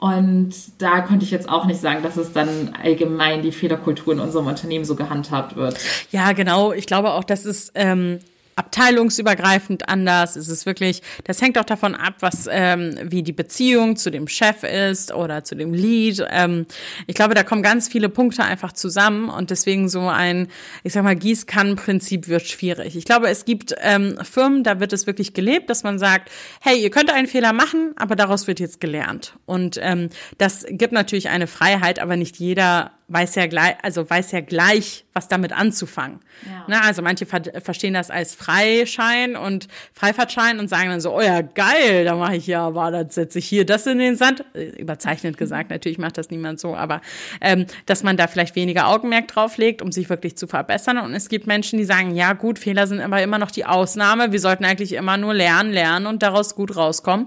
Und 0.00 0.54
da 0.78 1.00
konnte 1.00 1.24
ich 1.24 1.32
jetzt 1.32 1.48
auch 1.48 1.64
nicht 1.64 1.80
sagen, 1.80 2.02
dass 2.04 2.16
es 2.16 2.32
dann 2.32 2.72
allgemein 2.80 3.42
die 3.42 3.50
Fehlerkultur 3.50 4.12
in 4.12 4.20
unserem 4.20 4.46
Unternehmen 4.46 4.84
so 4.84 4.94
gehandhabt 4.94 5.56
wird. 5.56 5.76
Ja, 6.12 6.32
genau. 6.32 6.72
Ich 6.72 6.86
glaube 6.86 7.10
auch, 7.10 7.24
dass 7.24 7.44
es 7.44 7.72
ähm, 7.74 8.20
abteilungsübergreifend 8.58 9.88
anders. 9.88 10.36
Es 10.36 10.48
ist 10.48 10.66
wirklich, 10.66 11.02
das 11.24 11.40
hängt 11.40 11.58
auch 11.58 11.64
davon 11.64 11.94
ab, 11.94 12.14
was 12.20 12.48
ähm, 12.50 12.98
wie 13.04 13.22
die 13.22 13.32
Beziehung 13.32 13.96
zu 13.96 14.10
dem 14.10 14.26
Chef 14.26 14.64
ist 14.64 15.12
oder 15.12 15.44
zu 15.44 15.54
dem 15.54 15.72
Lead. 15.72 16.24
Ähm, 16.30 16.66
ich 17.06 17.14
glaube, 17.14 17.34
da 17.34 17.44
kommen 17.44 17.62
ganz 17.62 17.88
viele 17.88 18.08
Punkte 18.08 18.44
einfach 18.44 18.72
zusammen 18.72 19.28
und 19.30 19.50
deswegen 19.50 19.88
so 19.88 20.08
ein, 20.08 20.48
ich 20.82 20.92
sag 20.92 21.04
mal, 21.04 21.16
Gießkannenprinzip 21.16 22.28
wird 22.28 22.46
schwierig. 22.46 22.96
Ich 22.96 23.04
glaube, 23.04 23.28
es 23.28 23.44
gibt 23.44 23.74
ähm, 23.80 24.18
Firmen, 24.22 24.64
da 24.64 24.80
wird 24.80 24.92
es 24.92 25.06
wirklich 25.06 25.34
gelebt, 25.34 25.70
dass 25.70 25.84
man 25.84 25.98
sagt, 25.98 26.30
hey, 26.60 26.82
ihr 26.82 26.90
könnt 26.90 27.12
einen 27.12 27.28
Fehler 27.28 27.52
machen, 27.52 27.92
aber 27.96 28.16
daraus 28.16 28.46
wird 28.46 28.60
jetzt 28.60 28.80
gelernt. 28.80 29.34
Und 29.46 29.78
ähm, 29.80 30.08
das 30.38 30.66
gibt 30.68 30.92
natürlich 30.92 31.28
eine 31.28 31.46
Freiheit, 31.46 32.00
aber 32.00 32.16
nicht 32.16 32.38
jeder 32.38 32.97
weiß 33.08 33.36
ja 33.36 33.46
gleich, 33.46 33.76
also 33.82 34.08
weiß 34.08 34.32
ja 34.32 34.40
gleich, 34.40 35.06
was 35.14 35.28
damit 35.28 35.52
anzufangen. 35.52 36.20
Ja. 36.44 36.64
Na, 36.68 36.80
also 36.82 37.00
manche 37.00 37.24
ver 37.24 37.40
verstehen 37.62 37.94
das 37.94 38.10
als 38.10 38.34
Freischein 38.34 39.34
und 39.34 39.66
Freifahrtschein 39.94 40.60
und 40.60 40.68
sagen 40.68 40.90
dann 40.90 41.00
so, 41.00 41.16
oh 41.16 41.20
ja, 41.22 41.40
geil, 41.40 42.04
da 42.04 42.16
mache 42.16 42.36
ich 42.36 42.46
ja, 42.46 42.66
aber 42.66 42.90
dann 42.90 43.08
setze 43.08 43.38
ich 43.38 43.46
hier 43.46 43.64
das 43.64 43.86
in 43.86 43.98
den 43.98 44.16
Sand. 44.16 44.44
Äh, 44.54 44.66
überzeichnet 44.78 45.36
gesagt, 45.38 45.70
natürlich 45.70 45.96
macht 45.96 46.18
das 46.18 46.30
niemand 46.30 46.60
so, 46.60 46.76
aber 46.76 47.00
ähm, 47.40 47.66
dass 47.86 48.02
man 48.02 48.18
da 48.18 48.26
vielleicht 48.26 48.54
weniger 48.56 48.88
Augenmerk 48.88 49.26
drauf 49.28 49.56
legt, 49.56 49.80
um 49.80 49.90
sich 49.90 50.10
wirklich 50.10 50.36
zu 50.36 50.46
verbessern. 50.46 50.98
Und 50.98 51.14
es 51.14 51.30
gibt 51.30 51.46
Menschen, 51.46 51.78
die 51.78 51.86
sagen, 51.86 52.14
ja 52.14 52.34
gut, 52.34 52.58
Fehler 52.58 52.86
sind 52.86 53.00
aber 53.00 53.22
immer 53.22 53.38
noch 53.38 53.50
die 53.50 53.64
Ausnahme. 53.64 54.32
Wir 54.32 54.40
sollten 54.40 54.66
eigentlich 54.66 54.92
immer 54.92 55.16
nur 55.16 55.32
lernen, 55.32 55.72
lernen 55.72 56.06
und 56.06 56.22
daraus 56.22 56.54
gut 56.54 56.76
rauskommen. 56.76 57.26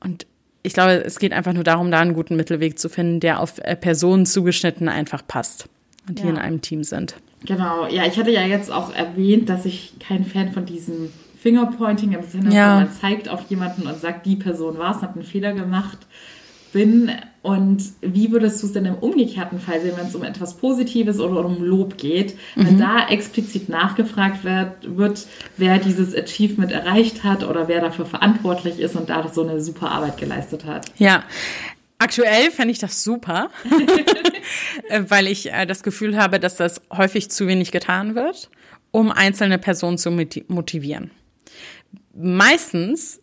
Und 0.00 0.26
ich 0.62 0.74
glaube, 0.74 0.92
es 1.04 1.18
geht 1.18 1.32
einfach 1.32 1.52
nur 1.52 1.64
darum, 1.64 1.90
da 1.90 2.00
einen 2.00 2.14
guten 2.14 2.36
Mittelweg 2.36 2.78
zu 2.78 2.88
finden, 2.88 3.20
der 3.20 3.40
auf 3.40 3.58
äh, 3.58 3.76
Personen 3.76 4.26
zugeschnitten 4.26 4.88
einfach 4.88 5.26
passt 5.26 5.68
und 6.08 6.18
die 6.18 6.24
ja. 6.24 6.30
in 6.30 6.38
einem 6.38 6.60
Team 6.60 6.84
sind. 6.84 7.16
Genau, 7.44 7.86
ja, 7.86 8.04
ich 8.04 8.18
hatte 8.18 8.30
ja 8.30 8.42
jetzt 8.42 8.70
auch 8.70 8.94
erwähnt, 8.94 9.48
dass 9.48 9.64
ich 9.64 9.94
kein 9.98 10.24
Fan 10.24 10.52
von 10.52 10.66
diesem 10.66 11.10
Fingerpointing 11.40 12.12
im 12.12 12.22
Sinne, 12.22 12.54
ja. 12.54 12.76
man 12.76 12.92
zeigt 12.92 13.30
auf 13.30 13.48
jemanden 13.48 13.86
und 13.86 13.98
sagt, 13.98 14.26
die 14.26 14.36
Person 14.36 14.76
war 14.76 14.94
es, 14.94 15.02
hat 15.02 15.14
einen 15.14 15.24
Fehler 15.24 15.54
gemacht 15.54 15.98
bin. 16.72 17.10
Und 17.42 17.82
wie 18.02 18.32
würdest 18.32 18.62
du 18.62 18.66
es 18.66 18.72
denn 18.72 18.84
im 18.84 18.96
umgekehrten 18.96 19.60
Fall 19.60 19.80
sehen, 19.80 19.94
wenn 19.96 20.06
es 20.06 20.14
um 20.14 20.24
etwas 20.24 20.58
Positives 20.58 21.18
oder 21.18 21.44
um 21.44 21.62
Lob 21.62 21.96
geht, 21.96 22.36
wenn 22.54 22.74
mhm. 22.74 22.80
da 22.80 23.08
explizit 23.08 23.68
nachgefragt 23.68 24.44
wird, 24.44 24.96
wird, 24.96 25.26
wer 25.56 25.78
dieses 25.78 26.14
Achievement 26.14 26.70
erreicht 26.70 27.24
hat 27.24 27.44
oder 27.44 27.66
wer 27.66 27.80
dafür 27.80 28.04
verantwortlich 28.04 28.78
ist 28.78 28.94
und 28.94 29.08
da 29.08 29.26
so 29.32 29.42
eine 29.42 29.60
super 29.62 29.90
Arbeit 29.90 30.18
geleistet 30.18 30.66
hat? 30.66 30.86
Ja, 30.98 31.24
Aktuell 32.02 32.50
fände 32.50 32.72
ich 32.72 32.78
das 32.78 33.04
super, 33.04 33.50
weil 35.08 35.26
ich 35.26 35.52
äh, 35.52 35.66
das 35.66 35.82
Gefühl 35.82 36.16
habe, 36.16 36.40
dass 36.40 36.56
das 36.56 36.80
häufig 36.90 37.30
zu 37.30 37.46
wenig 37.46 37.72
getan 37.72 38.14
wird, 38.14 38.48
um 38.90 39.10
einzelne 39.10 39.58
Personen 39.58 39.98
zu 39.98 40.10
motivieren. 40.10 41.10
Meistens 42.14 43.20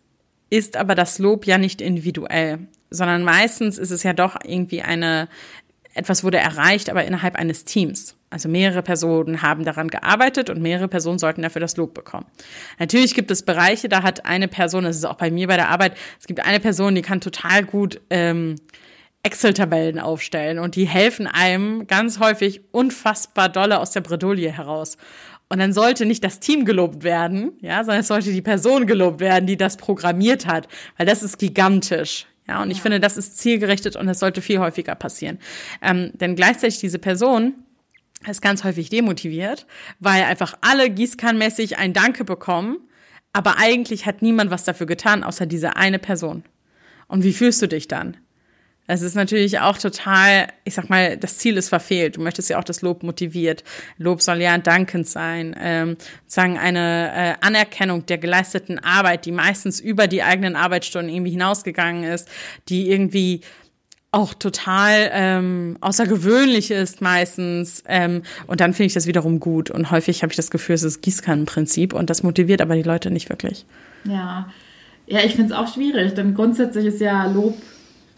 ist 0.48 0.76
aber 0.76 0.94
das 0.94 1.18
Lob 1.18 1.44
ja 1.44 1.58
nicht 1.58 1.80
individuell 1.80 2.68
sondern 2.90 3.24
meistens 3.24 3.78
ist 3.78 3.90
es 3.90 4.02
ja 4.02 4.12
doch 4.12 4.36
irgendwie 4.44 4.82
eine, 4.82 5.28
etwas 5.94 6.24
wurde 6.24 6.38
erreicht, 6.38 6.90
aber 6.90 7.04
innerhalb 7.04 7.36
eines 7.36 7.64
Teams. 7.64 8.16
Also 8.30 8.48
mehrere 8.48 8.82
Personen 8.82 9.40
haben 9.40 9.64
daran 9.64 9.88
gearbeitet 9.88 10.50
und 10.50 10.60
mehrere 10.60 10.88
Personen 10.88 11.18
sollten 11.18 11.42
dafür 11.42 11.60
das 11.60 11.76
Lob 11.78 11.94
bekommen. 11.94 12.26
Natürlich 12.78 13.14
gibt 13.14 13.30
es 13.30 13.42
Bereiche, 13.42 13.88
da 13.88 14.02
hat 14.02 14.26
eine 14.26 14.48
Person, 14.48 14.84
das 14.84 14.96
ist 14.96 15.06
auch 15.06 15.14
bei 15.14 15.30
mir 15.30 15.48
bei 15.48 15.56
der 15.56 15.70
Arbeit, 15.70 15.96
es 16.20 16.26
gibt 16.26 16.44
eine 16.44 16.60
Person, 16.60 16.94
die 16.94 17.02
kann 17.02 17.22
total 17.22 17.64
gut 17.64 18.00
ähm, 18.10 18.56
Excel-Tabellen 19.22 19.98
aufstellen 19.98 20.58
und 20.58 20.76
die 20.76 20.86
helfen 20.86 21.26
einem 21.26 21.86
ganz 21.86 22.18
häufig 22.18 22.60
unfassbar 22.70 23.48
dolle 23.48 23.80
aus 23.80 23.92
der 23.92 24.02
Bredouille 24.02 24.52
heraus. 24.52 24.98
Und 25.48 25.58
dann 25.60 25.72
sollte 25.72 26.04
nicht 26.04 26.22
das 26.22 26.40
Team 26.40 26.66
gelobt 26.66 27.04
werden, 27.04 27.52
ja, 27.62 27.82
sondern 27.82 28.00
es 28.00 28.08
sollte 28.08 28.32
die 28.32 28.42
Person 28.42 28.86
gelobt 28.86 29.20
werden, 29.20 29.46
die 29.46 29.56
das 29.56 29.78
programmiert 29.78 30.46
hat, 30.46 30.68
weil 30.98 31.06
das 31.06 31.22
ist 31.22 31.38
gigantisch. 31.38 32.26
Ja, 32.48 32.62
und 32.62 32.70
ich 32.70 32.80
finde, 32.80 32.98
das 32.98 33.16
ist 33.16 33.38
zielgerichtet 33.38 33.94
und 33.96 34.06
das 34.06 34.20
sollte 34.20 34.40
viel 34.40 34.58
häufiger 34.58 34.94
passieren. 34.94 35.38
Ähm, 35.82 36.12
denn 36.14 36.34
gleichzeitig 36.34 36.78
diese 36.78 36.98
Person 36.98 37.54
ist 38.26 38.40
ganz 38.40 38.64
häufig 38.64 38.88
demotiviert, 38.88 39.66
weil 40.00 40.24
einfach 40.24 40.56
alle 40.62 40.90
gießkannmäßig 40.90 41.78
ein 41.78 41.92
Danke 41.92 42.24
bekommen, 42.24 42.78
aber 43.32 43.58
eigentlich 43.58 44.06
hat 44.06 44.22
niemand 44.22 44.50
was 44.50 44.64
dafür 44.64 44.86
getan, 44.86 45.22
außer 45.22 45.46
diese 45.46 45.76
eine 45.76 45.98
Person. 45.98 46.42
Und 47.06 47.22
wie 47.22 47.32
fühlst 47.32 47.60
du 47.62 47.68
dich 47.68 47.86
dann? 47.86 48.16
Es 48.90 49.02
ist 49.02 49.14
natürlich 49.14 49.60
auch 49.60 49.76
total, 49.76 50.48
ich 50.64 50.74
sag 50.74 50.88
mal, 50.88 51.18
das 51.18 51.36
Ziel 51.36 51.58
ist 51.58 51.68
verfehlt. 51.68 52.16
Du 52.16 52.22
möchtest 52.22 52.48
ja 52.48 52.58
auch, 52.58 52.64
dass 52.64 52.80
Lob 52.80 53.02
motiviert. 53.02 53.62
Lob 53.98 54.22
soll 54.22 54.40
ja 54.40 54.56
dankend 54.56 55.06
sein, 55.06 55.54
ähm, 55.60 55.98
sagen 56.26 56.58
eine 56.58 57.12
äh, 57.14 57.34
Anerkennung 57.46 58.06
der 58.06 58.16
geleisteten 58.16 58.78
Arbeit, 58.78 59.26
die 59.26 59.32
meistens 59.32 59.78
über 59.78 60.06
die 60.06 60.22
eigenen 60.22 60.56
Arbeitsstunden 60.56 61.14
irgendwie 61.14 61.32
hinausgegangen 61.32 62.02
ist, 62.02 62.30
die 62.70 62.90
irgendwie 62.90 63.42
auch 64.10 64.32
total 64.32 65.10
ähm, 65.12 65.76
außergewöhnlich 65.82 66.70
ist 66.70 67.02
meistens. 67.02 67.84
Ähm, 67.86 68.22
und 68.46 68.62
dann 68.62 68.72
finde 68.72 68.86
ich 68.86 68.94
das 68.94 69.06
wiederum 69.06 69.38
gut. 69.38 69.70
Und 69.70 69.90
häufig 69.90 70.22
habe 70.22 70.32
ich 70.32 70.36
das 70.36 70.50
Gefühl, 70.50 70.76
es 70.76 70.82
ist 70.82 71.02
Gießkannenprinzip 71.02 71.92
und 71.92 72.08
das 72.08 72.22
motiviert 72.22 72.62
aber 72.62 72.74
die 72.74 72.82
Leute 72.84 73.10
nicht 73.10 73.28
wirklich. 73.28 73.66
Ja, 74.04 74.48
ja, 75.06 75.20
ich 75.20 75.34
finde 75.34 75.52
es 75.52 75.58
auch 75.58 75.72
schwierig, 75.72 76.14
denn 76.14 76.32
grundsätzlich 76.32 76.86
ist 76.86 77.02
ja 77.02 77.26
Lob 77.26 77.54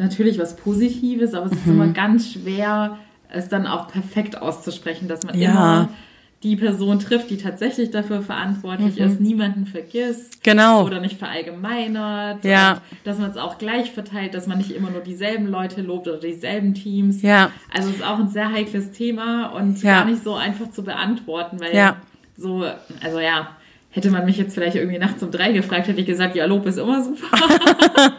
natürlich 0.00 0.38
was 0.38 0.56
Positives, 0.56 1.34
aber 1.34 1.46
es 1.46 1.52
ist 1.52 1.66
immer 1.66 1.86
mhm. 1.86 1.94
ganz 1.94 2.32
schwer, 2.32 2.98
es 3.28 3.48
dann 3.48 3.66
auch 3.66 3.88
perfekt 3.88 4.40
auszusprechen, 4.40 5.06
dass 5.06 5.22
man 5.24 5.38
ja. 5.38 5.50
immer 5.50 5.88
die 6.42 6.56
Person 6.56 6.98
trifft, 6.98 7.28
die 7.28 7.36
tatsächlich 7.36 7.90
dafür 7.90 8.22
verantwortlich 8.22 8.98
mhm. 8.98 9.04
ist, 9.04 9.20
niemanden 9.20 9.66
vergisst 9.66 10.42
genau. 10.42 10.86
oder 10.86 10.98
nicht 10.98 11.18
verallgemeinert, 11.18 12.42
ja. 12.44 12.80
dass 13.04 13.18
man 13.18 13.30
es 13.30 13.36
auch 13.36 13.58
gleich 13.58 13.92
verteilt, 13.92 14.32
dass 14.32 14.46
man 14.46 14.56
nicht 14.56 14.70
immer 14.70 14.90
nur 14.90 15.02
dieselben 15.02 15.46
Leute 15.46 15.82
lobt 15.82 16.08
oder 16.08 16.18
dieselben 16.18 16.72
Teams. 16.72 17.20
Ja. 17.20 17.50
Also 17.72 17.90
es 17.90 17.96
ist 17.96 18.04
auch 18.04 18.18
ein 18.18 18.30
sehr 18.30 18.50
heikles 18.50 18.90
Thema 18.92 19.48
und 19.48 19.82
ja. 19.82 19.98
gar 19.98 20.06
nicht 20.06 20.24
so 20.24 20.34
einfach 20.34 20.70
zu 20.70 20.82
beantworten, 20.82 21.60
weil 21.60 21.76
ja. 21.76 21.96
so, 22.38 22.64
also 23.02 23.20
ja, 23.20 23.48
hätte 23.90 24.10
man 24.10 24.24
mich 24.24 24.36
jetzt 24.36 24.54
vielleicht 24.54 24.76
irgendwie 24.76 24.98
nachts 24.98 25.22
um 25.22 25.30
drei 25.30 25.52
gefragt, 25.52 25.88
hätte 25.88 26.00
ich 26.00 26.06
gesagt, 26.06 26.36
ja, 26.36 26.46
Lob 26.46 26.64
ist 26.66 26.78
immer 26.78 27.02
super. 27.02 27.26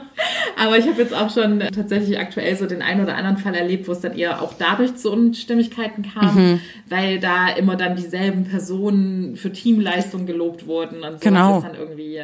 Aber 0.57 0.77
ich 0.77 0.87
habe 0.87 1.01
jetzt 1.01 1.13
auch 1.13 1.29
schon 1.29 1.59
tatsächlich 1.59 2.19
aktuell 2.19 2.55
so 2.55 2.67
den 2.67 2.81
einen 2.81 3.01
oder 3.01 3.15
anderen 3.15 3.37
Fall 3.37 3.55
erlebt, 3.55 3.87
wo 3.87 3.93
es 3.93 4.01
dann 4.01 4.15
eher 4.15 4.41
auch 4.41 4.53
dadurch 4.53 4.95
zu 4.95 5.11
Unstimmigkeiten 5.11 6.03
kam, 6.13 6.35
mhm. 6.35 6.61
weil 6.87 7.19
da 7.19 7.47
immer 7.49 7.77
dann 7.77 7.95
dieselben 7.95 8.43
Personen 8.43 9.37
für 9.37 9.51
Teamleistung 9.51 10.25
gelobt 10.25 10.67
wurden 10.67 11.03
und 11.03 11.13
so 11.13 11.29
genau. 11.29 11.57
ist 11.57 11.63
dann 11.63 11.75
irgendwie 11.75 12.21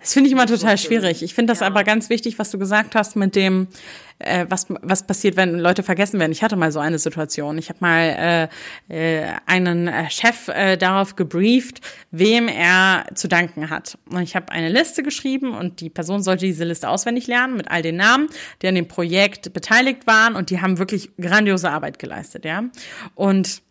das 0.00 0.14
finde 0.14 0.28
ich 0.28 0.32
immer 0.32 0.46
total 0.46 0.78
schwierig. 0.78 1.22
Ich 1.22 1.34
finde 1.34 1.52
das 1.52 1.60
ja. 1.60 1.66
aber 1.66 1.84
ganz 1.84 2.08
wichtig, 2.08 2.38
was 2.38 2.50
du 2.50 2.58
gesagt 2.58 2.94
hast 2.94 3.16
mit 3.16 3.36
dem, 3.36 3.68
äh, 4.18 4.46
was, 4.48 4.66
was 4.80 5.06
passiert, 5.06 5.36
wenn 5.36 5.58
Leute 5.58 5.82
vergessen 5.82 6.18
werden. 6.18 6.32
Ich 6.32 6.42
hatte 6.42 6.56
mal 6.56 6.72
so 6.72 6.80
eine 6.80 6.98
Situation. 6.98 7.58
Ich 7.58 7.68
habe 7.68 7.78
mal 7.80 8.48
äh, 8.88 9.22
äh, 9.22 9.32
einen 9.44 9.88
äh, 9.88 10.10
Chef 10.10 10.48
äh, 10.48 10.78
darauf 10.78 11.16
gebrieft, 11.16 11.80
wem 12.10 12.48
er 12.48 13.04
zu 13.14 13.28
danken 13.28 13.68
hat. 13.68 13.98
Und 14.10 14.22
ich 14.22 14.34
habe 14.34 14.50
eine 14.52 14.70
Liste 14.70 15.02
geschrieben 15.02 15.54
und 15.54 15.80
die 15.80 15.90
Person 15.90 16.22
sollte 16.22 16.46
diese 16.46 16.64
Liste 16.64 16.88
auswendig 16.88 17.26
lernen 17.26 17.56
mit 17.56 17.70
all 17.70 17.82
den 17.82 17.96
Namen, 17.96 18.28
die 18.62 18.68
an 18.68 18.74
dem 18.74 18.88
Projekt 18.88 19.52
beteiligt 19.52 20.06
waren 20.06 20.34
und 20.34 20.48
die 20.48 20.62
haben 20.62 20.78
wirklich 20.78 21.10
grandiose 21.20 21.70
Arbeit 21.70 21.98
geleistet, 21.98 22.46
ja. 22.46 22.64
Und 23.14 23.62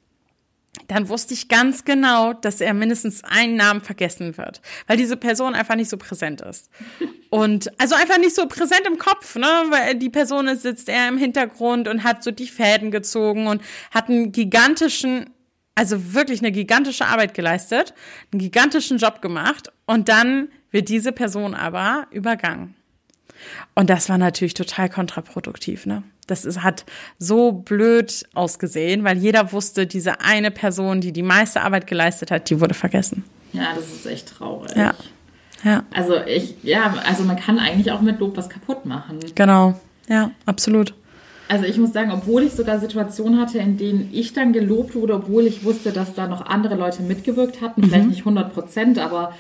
dann 0.87 1.09
wusste 1.09 1.33
ich 1.33 1.47
ganz 1.47 1.85
genau, 1.85 2.33
dass 2.33 2.61
er 2.61 2.73
mindestens 2.73 3.23
einen 3.23 3.55
Namen 3.55 3.81
vergessen 3.81 4.37
wird, 4.37 4.61
weil 4.87 4.97
diese 4.97 5.17
Person 5.17 5.55
einfach 5.55 5.75
nicht 5.75 5.89
so 5.89 5.97
präsent 5.97 6.41
ist. 6.41 6.69
Und 7.29 7.71
also 7.79 7.95
einfach 7.95 8.17
nicht 8.17 8.35
so 8.35 8.47
präsent 8.47 8.81
im 8.87 8.97
Kopf, 8.97 9.35
ne? 9.35 9.45
Weil 9.69 9.95
die 9.95 10.09
Person 10.09 10.55
sitzt 10.57 10.89
eher 10.89 11.07
im 11.07 11.19
Hintergrund 11.19 11.87
und 11.87 12.03
hat 12.03 12.23
so 12.23 12.31
die 12.31 12.47
Fäden 12.47 12.89
gezogen 12.89 13.45
und 13.45 13.61
hat 13.91 14.09
einen 14.09 14.31
gigantischen, 14.31 15.29
also 15.75 16.15
wirklich 16.15 16.39
eine 16.39 16.51
gigantische 16.51 17.05
Arbeit 17.05 17.35
geleistet, 17.35 17.93
einen 18.31 18.39
gigantischen 18.39 18.97
Job 18.97 19.21
gemacht 19.21 19.71
und 19.85 20.09
dann 20.09 20.49
wird 20.71 20.89
diese 20.89 21.11
Person 21.11 21.53
aber 21.53 22.07
übergangen. 22.09 22.73
Und 23.75 23.91
das 23.91 24.09
war 24.09 24.17
natürlich 24.17 24.55
total 24.55 24.89
kontraproduktiv, 24.89 25.85
ne? 25.85 26.01
Das 26.29 26.45
ist, 26.45 26.63
hat 26.63 26.85
so 27.17 27.51
blöd 27.51 28.25
ausgesehen, 28.33 29.03
weil 29.03 29.17
jeder 29.17 29.51
wusste, 29.51 29.87
diese 29.87 30.21
eine 30.21 30.51
Person, 30.51 31.01
die 31.01 31.11
die 31.11 31.23
meiste 31.23 31.61
Arbeit 31.61 31.87
geleistet 31.87 32.31
hat, 32.31 32.49
die 32.49 32.59
wurde 32.61 32.73
vergessen. 32.73 33.23
Ja, 33.53 33.73
das 33.75 33.85
ist 33.85 34.05
echt 34.05 34.37
traurig. 34.37 34.75
Ja. 34.75 34.93
ja. 35.63 35.83
Also 35.93 36.15
ich, 36.25 36.55
ja, 36.63 36.93
also 37.05 37.23
man 37.23 37.37
kann 37.37 37.59
eigentlich 37.59 37.91
auch 37.91 38.01
mit 38.01 38.19
Lob 38.19 38.37
was 38.37 38.49
kaputt 38.49 38.85
machen. 38.85 39.19
Genau. 39.35 39.79
Ja, 40.07 40.31
absolut. 40.45 40.93
Also 41.47 41.65
ich 41.65 41.79
muss 41.79 41.93
sagen, 41.93 42.11
obwohl 42.11 42.43
ich 42.43 42.53
sogar 42.53 42.79
Situationen 42.79 43.39
hatte, 43.39 43.57
in 43.57 43.77
denen 43.77 44.09
ich 44.11 44.33
dann 44.33 44.53
gelobt 44.53 44.93
wurde, 44.93 45.15
obwohl 45.15 45.47
ich 45.47 45.63
wusste, 45.63 45.91
dass 45.91 46.13
da 46.13 46.27
noch 46.27 46.45
andere 46.45 46.75
Leute 46.75 47.01
mitgewirkt 47.01 47.59
hatten, 47.59 47.81
mhm. 47.81 47.85
vielleicht 47.85 48.09
nicht 48.09 48.19
100 48.19 48.53
Prozent, 48.53 48.99
aber 48.99 49.33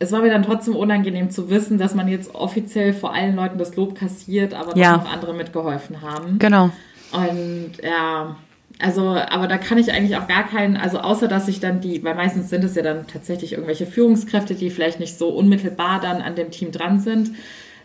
es 0.00 0.12
war 0.12 0.22
mir 0.22 0.30
dann 0.30 0.42
trotzdem 0.42 0.74
unangenehm 0.74 1.30
zu 1.30 1.50
wissen, 1.50 1.76
dass 1.76 1.94
man 1.94 2.08
jetzt 2.08 2.34
offiziell 2.34 2.94
vor 2.94 3.14
allen 3.14 3.36
Leuten 3.36 3.58
das 3.58 3.76
Lob 3.76 3.94
kassiert, 3.94 4.54
aber 4.54 4.76
ja. 4.76 4.96
noch 4.96 5.12
andere 5.12 5.34
mitgeholfen 5.34 6.00
haben. 6.00 6.38
Genau. 6.38 6.70
Und 7.12 7.72
ja, 7.82 8.34
also, 8.78 9.10
aber 9.10 9.46
da 9.46 9.58
kann 9.58 9.76
ich 9.76 9.92
eigentlich 9.92 10.16
auch 10.16 10.26
gar 10.26 10.48
keinen, 10.48 10.78
also 10.78 11.00
außer 11.00 11.28
dass 11.28 11.48
ich 11.48 11.60
dann 11.60 11.82
die, 11.82 12.02
weil 12.02 12.14
meistens 12.14 12.48
sind 12.48 12.64
es 12.64 12.74
ja 12.74 12.82
dann 12.82 13.06
tatsächlich 13.08 13.52
irgendwelche 13.52 13.84
Führungskräfte, 13.84 14.54
die 14.54 14.70
vielleicht 14.70 15.00
nicht 15.00 15.18
so 15.18 15.28
unmittelbar 15.28 16.00
dann 16.00 16.22
an 16.22 16.34
dem 16.34 16.50
Team 16.50 16.72
dran 16.72 16.98
sind 16.98 17.32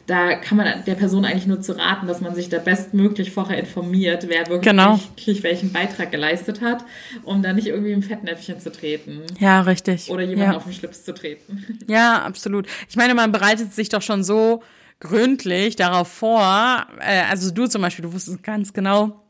da 0.07 0.35
kann 0.35 0.57
man 0.57 0.83
der 0.85 0.93
Person 0.93 1.25
eigentlich 1.25 1.47
nur 1.47 1.61
zu 1.61 1.77
raten, 1.77 2.07
dass 2.07 2.21
man 2.21 2.35
sich 2.35 2.49
da 2.49 2.59
bestmöglich 2.59 3.31
vorher 3.31 3.57
informiert, 3.57 4.27
wer 4.27 4.47
wirklich 4.47 4.61
genau. 4.61 4.99
welchen 5.41 5.71
Beitrag 5.71 6.11
geleistet 6.11 6.61
hat, 6.61 6.85
um 7.23 7.41
da 7.41 7.53
nicht 7.53 7.67
irgendwie 7.67 7.91
im 7.91 8.03
Fettnäpfchen 8.03 8.59
zu 8.59 8.71
treten. 8.71 9.21
Ja, 9.39 9.61
richtig. 9.61 10.11
Oder 10.11 10.23
jemanden 10.23 10.51
ja. 10.51 10.57
auf 10.57 10.63
den 10.63 10.73
Schlips 10.73 11.03
zu 11.03 11.13
treten. 11.13 11.63
Ja, 11.87 12.23
absolut. 12.23 12.67
Ich 12.89 12.95
meine, 12.95 13.13
man 13.13 13.31
bereitet 13.31 13.73
sich 13.73 13.89
doch 13.89 14.01
schon 14.01 14.23
so 14.23 14.63
gründlich 14.99 15.75
darauf 15.75 16.07
vor. 16.07 16.87
Äh, 16.99 17.23
also 17.29 17.51
du 17.51 17.67
zum 17.67 17.81
Beispiel, 17.81 18.03
du 18.03 18.13
wusstest 18.13 18.41
ganz 18.43 18.73
genau, 18.73 19.23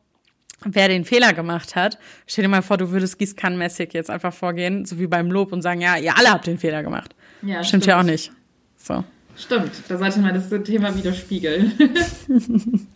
wer 0.63 0.87
den 0.87 1.05
Fehler 1.05 1.33
gemacht 1.33 1.75
hat. 1.75 1.97
Stell 2.27 2.43
dir 2.43 2.49
mal 2.49 2.61
vor, 2.61 2.77
du 2.77 2.91
würdest 2.91 3.19
gießkannenmäßig 3.19 3.93
jetzt 3.93 4.09
einfach 4.09 4.33
vorgehen, 4.33 4.85
so 4.85 4.99
wie 4.99 5.07
beim 5.07 5.29
Lob 5.31 5.51
und 5.51 5.61
sagen, 5.61 5.81
ja, 5.81 5.97
ihr 5.97 6.17
alle 6.17 6.31
habt 6.31 6.47
den 6.47 6.57
Fehler 6.57 6.81
gemacht. 6.83 7.15
Ja, 7.41 7.55
stimmt, 7.55 7.67
stimmt 7.67 7.85
ja 7.87 7.99
auch 7.99 8.03
nicht. 8.03 8.31
So. 8.77 9.03
Stimmt, 9.37 9.71
da 9.87 9.97
sollte 9.97 10.19
man 10.19 10.33
das 10.33 10.49
Thema 10.63 10.95
widerspiegeln. 10.95 11.73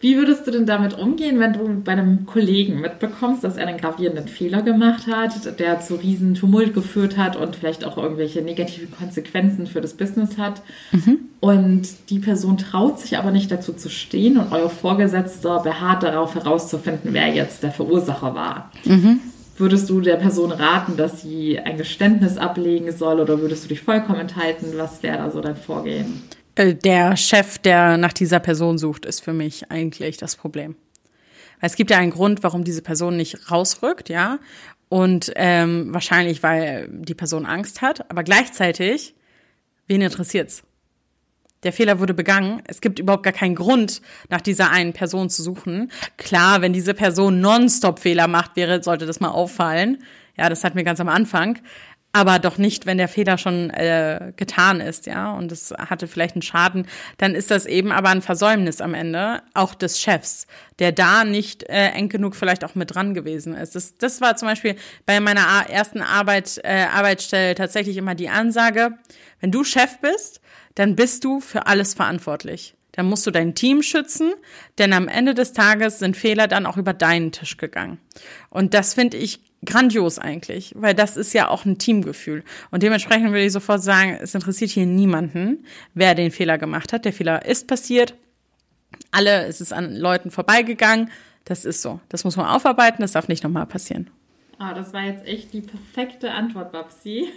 Wie 0.00 0.16
würdest 0.16 0.46
du 0.46 0.50
denn 0.50 0.66
damit 0.66 0.98
umgehen, 0.98 1.40
wenn 1.40 1.54
du 1.54 1.80
bei 1.82 1.92
einem 1.92 2.26
Kollegen 2.26 2.80
mitbekommst, 2.80 3.42
dass 3.42 3.56
er 3.56 3.66
einen 3.66 3.78
gravierenden 3.78 4.28
Fehler 4.28 4.62
gemacht 4.62 5.06
hat, 5.06 5.58
der 5.58 5.80
zu 5.80 5.94
riesen 5.94 6.34
Tumult 6.34 6.74
geführt 6.74 7.16
hat 7.16 7.34
und 7.34 7.56
vielleicht 7.56 7.84
auch 7.84 7.96
irgendwelche 7.96 8.42
negativen 8.42 8.90
Konsequenzen 8.90 9.66
für 9.66 9.80
das 9.80 9.94
Business 9.94 10.36
hat? 10.36 10.62
Mhm. 10.92 11.20
Und 11.40 11.88
die 12.10 12.18
Person 12.18 12.58
traut 12.58 13.00
sich 13.00 13.16
aber 13.16 13.30
nicht 13.30 13.50
dazu 13.50 13.72
zu 13.72 13.88
stehen 13.88 14.36
und 14.36 14.52
euer 14.52 14.70
Vorgesetzter 14.70 15.60
beharrt 15.60 16.02
darauf 16.02 16.34
herauszufinden, 16.34 17.14
wer 17.14 17.28
jetzt 17.28 17.62
der 17.62 17.72
Verursacher 17.72 18.34
war. 18.34 18.70
Mhm. 18.84 19.20
Würdest 19.58 19.88
du 19.88 20.02
der 20.02 20.16
Person 20.16 20.52
raten, 20.52 20.98
dass 20.98 21.22
sie 21.22 21.58
ein 21.58 21.78
Geständnis 21.78 22.36
ablegen 22.36 22.92
soll 22.92 23.20
oder 23.20 23.40
würdest 23.40 23.64
du 23.64 23.68
dich 23.68 23.80
vollkommen 23.80 24.20
enthalten? 24.20 24.74
Was 24.76 25.02
wäre 25.02 25.16
da 25.16 25.30
so 25.30 25.40
dein 25.40 25.56
Vorgehen? 25.56 26.22
Äh, 26.56 26.74
der 26.74 27.16
Chef, 27.16 27.58
der 27.58 27.96
nach 27.96 28.12
dieser 28.12 28.38
Person 28.38 28.76
sucht, 28.76 29.06
ist 29.06 29.20
für 29.20 29.32
mich 29.32 29.70
eigentlich 29.70 30.18
das 30.18 30.36
Problem. 30.36 30.76
Es 31.60 31.76
gibt 31.76 31.90
ja 31.90 31.96
einen 31.96 32.10
Grund, 32.10 32.42
warum 32.42 32.64
diese 32.64 32.82
Person 32.82 33.16
nicht 33.16 33.50
rausrückt, 33.50 34.10
ja. 34.10 34.38
Und 34.90 35.32
ähm, 35.36 35.88
wahrscheinlich, 35.92 36.42
weil 36.42 36.88
die 36.90 37.14
Person 37.14 37.46
Angst 37.46 37.80
hat. 37.80 38.10
Aber 38.10 38.24
gleichzeitig, 38.24 39.14
wen 39.86 40.02
interessiert's? 40.02 40.65
Der 41.62 41.72
Fehler 41.72 41.98
wurde 41.98 42.14
begangen. 42.14 42.62
Es 42.66 42.80
gibt 42.80 42.98
überhaupt 42.98 43.22
gar 43.22 43.32
keinen 43.32 43.54
Grund, 43.54 44.02
nach 44.28 44.40
dieser 44.40 44.70
einen 44.70 44.92
Person 44.92 45.30
zu 45.30 45.42
suchen. 45.42 45.90
Klar, 46.16 46.60
wenn 46.60 46.72
diese 46.72 46.94
Person 46.94 47.40
nonstop 47.40 47.98
Fehler 47.98 48.28
macht, 48.28 48.56
wäre, 48.56 48.82
sollte 48.82 49.06
das 49.06 49.20
mal 49.20 49.30
auffallen. 49.30 50.02
Ja, 50.36 50.48
das 50.48 50.64
hatten 50.64 50.76
wir 50.76 50.84
ganz 50.84 51.00
am 51.00 51.08
Anfang. 51.08 51.58
Aber 52.16 52.38
doch 52.38 52.56
nicht, 52.56 52.86
wenn 52.86 52.96
der 52.96 53.08
Fehler 53.08 53.36
schon 53.36 53.68
äh, 53.68 54.32
getan 54.36 54.80
ist, 54.80 55.04
ja, 55.04 55.32
und 55.32 55.52
es 55.52 55.74
hatte 55.76 56.08
vielleicht 56.08 56.34
einen 56.34 56.40
Schaden, 56.40 56.86
dann 57.18 57.34
ist 57.34 57.50
das 57.50 57.66
eben 57.66 57.92
aber 57.92 58.08
ein 58.08 58.22
Versäumnis 58.22 58.80
am 58.80 58.94
Ende, 58.94 59.42
auch 59.52 59.74
des 59.74 60.00
Chefs, 60.00 60.46
der 60.78 60.92
da 60.92 61.24
nicht 61.24 61.64
äh, 61.64 61.90
eng 61.90 62.08
genug 62.08 62.34
vielleicht 62.34 62.64
auch 62.64 62.74
mit 62.74 62.94
dran 62.94 63.12
gewesen 63.12 63.54
ist. 63.54 63.74
Das, 63.74 63.98
das 63.98 64.22
war 64.22 64.34
zum 64.36 64.48
Beispiel 64.48 64.76
bei 65.04 65.20
meiner 65.20 65.42
ersten 65.68 66.00
Arbeit, 66.00 66.58
äh, 66.64 66.84
Arbeitsstelle 66.84 67.54
tatsächlich 67.54 67.98
immer 67.98 68.14
die 68.14 68.30
Ansage, 68.30 68.92
wenn 69.40 69.50
du 69.50 69.62
Chef 69.62 69.98
bist, 70.00 70.40
dann 70.76 70.94
bist 70.94 71.24
du 71.24 71.40
für 71.40 71.66
alles 71.66 71.94
verantwortlich. 71.94 72.74
Dann 72.92 73.06
musst 73.06 73.26
du 73.26 73.30
dein 73.30 73.54
Team 73.54 73.82
schützen, 73.82 74.32
denn 74.78 74.92
am 74.92 75.08
Ende 75.08 75.34
des 75.34 75.52
Tages 75.52 75.98
sind 75.98 76.16
Fehler 76.16 76.48
dann 76.48 76.64
auch 76.64 76.78
über 76.78 76.94
deinen 76.94 77.32
Tisch 77.32 77.56
gegangen. 77.58 77.98
Und 78.48 78.72
das 78.72 78.94
finde 78.94 79.18
ich 79.18 79.40
grandios 79.64 80.18
eigentlich, 80.18 80.72
weil 80.76 80.94
das 80.94 81.16
ist 81.16 81.34
ja 81.34 81.48
auch 81.48 81.64
ein 81.64 81.78
Teamgefühl. 81.78 82.42
Und 82.70 82.82
dementsprechend 82.82 83.28
würde 83.30 83.44
ich 83.44 83.52
sofort 83.52 83.82
sagen, 83.82 84.16
es 84.20 84.34
interessiert 84.34 84.70
hier 84.70 84.86
niemanden, 84.86 85.66
wer 85.92 86.14
den 86.14 86.30
Fehler 86.30 86.56
gemacht 86.56 86.92
hat. 86.92 87.04
Der 87.04 87.12
Fehler 87.12 87.44
ist 87.44 87.66
passiert. 87.66 88.14
Alle, 89.10 89.46
es 89.46 89.60
ist 89.60 89.72
an 89.72 89.94
Leuten 89.94 90.30
vorbeigegangen. 90.30 91.10
Das 91.44 91.64
ist 91.64 91.82
so. 91.82 92.00
Das 92.08 92.24
muss 92.24 92.36
man 92.36 92.46
aufarbeiten. 92.46 93.02
Das 93.02 93.12
darf 93.12 93.28
nicht 93.28 93.44
nochmal 93.44 93.66
passieren. 93.66 94.10
Oh, 94.58 94.74
das 94.74 94.94
war 94.94 95.02
jetzt 95.02 95.26
echt 95.26 95.52
die 95.52 95.60
perfekte 95.60 96.32
Antwort, 96.32 96.72
Babsi. 96.72 97.28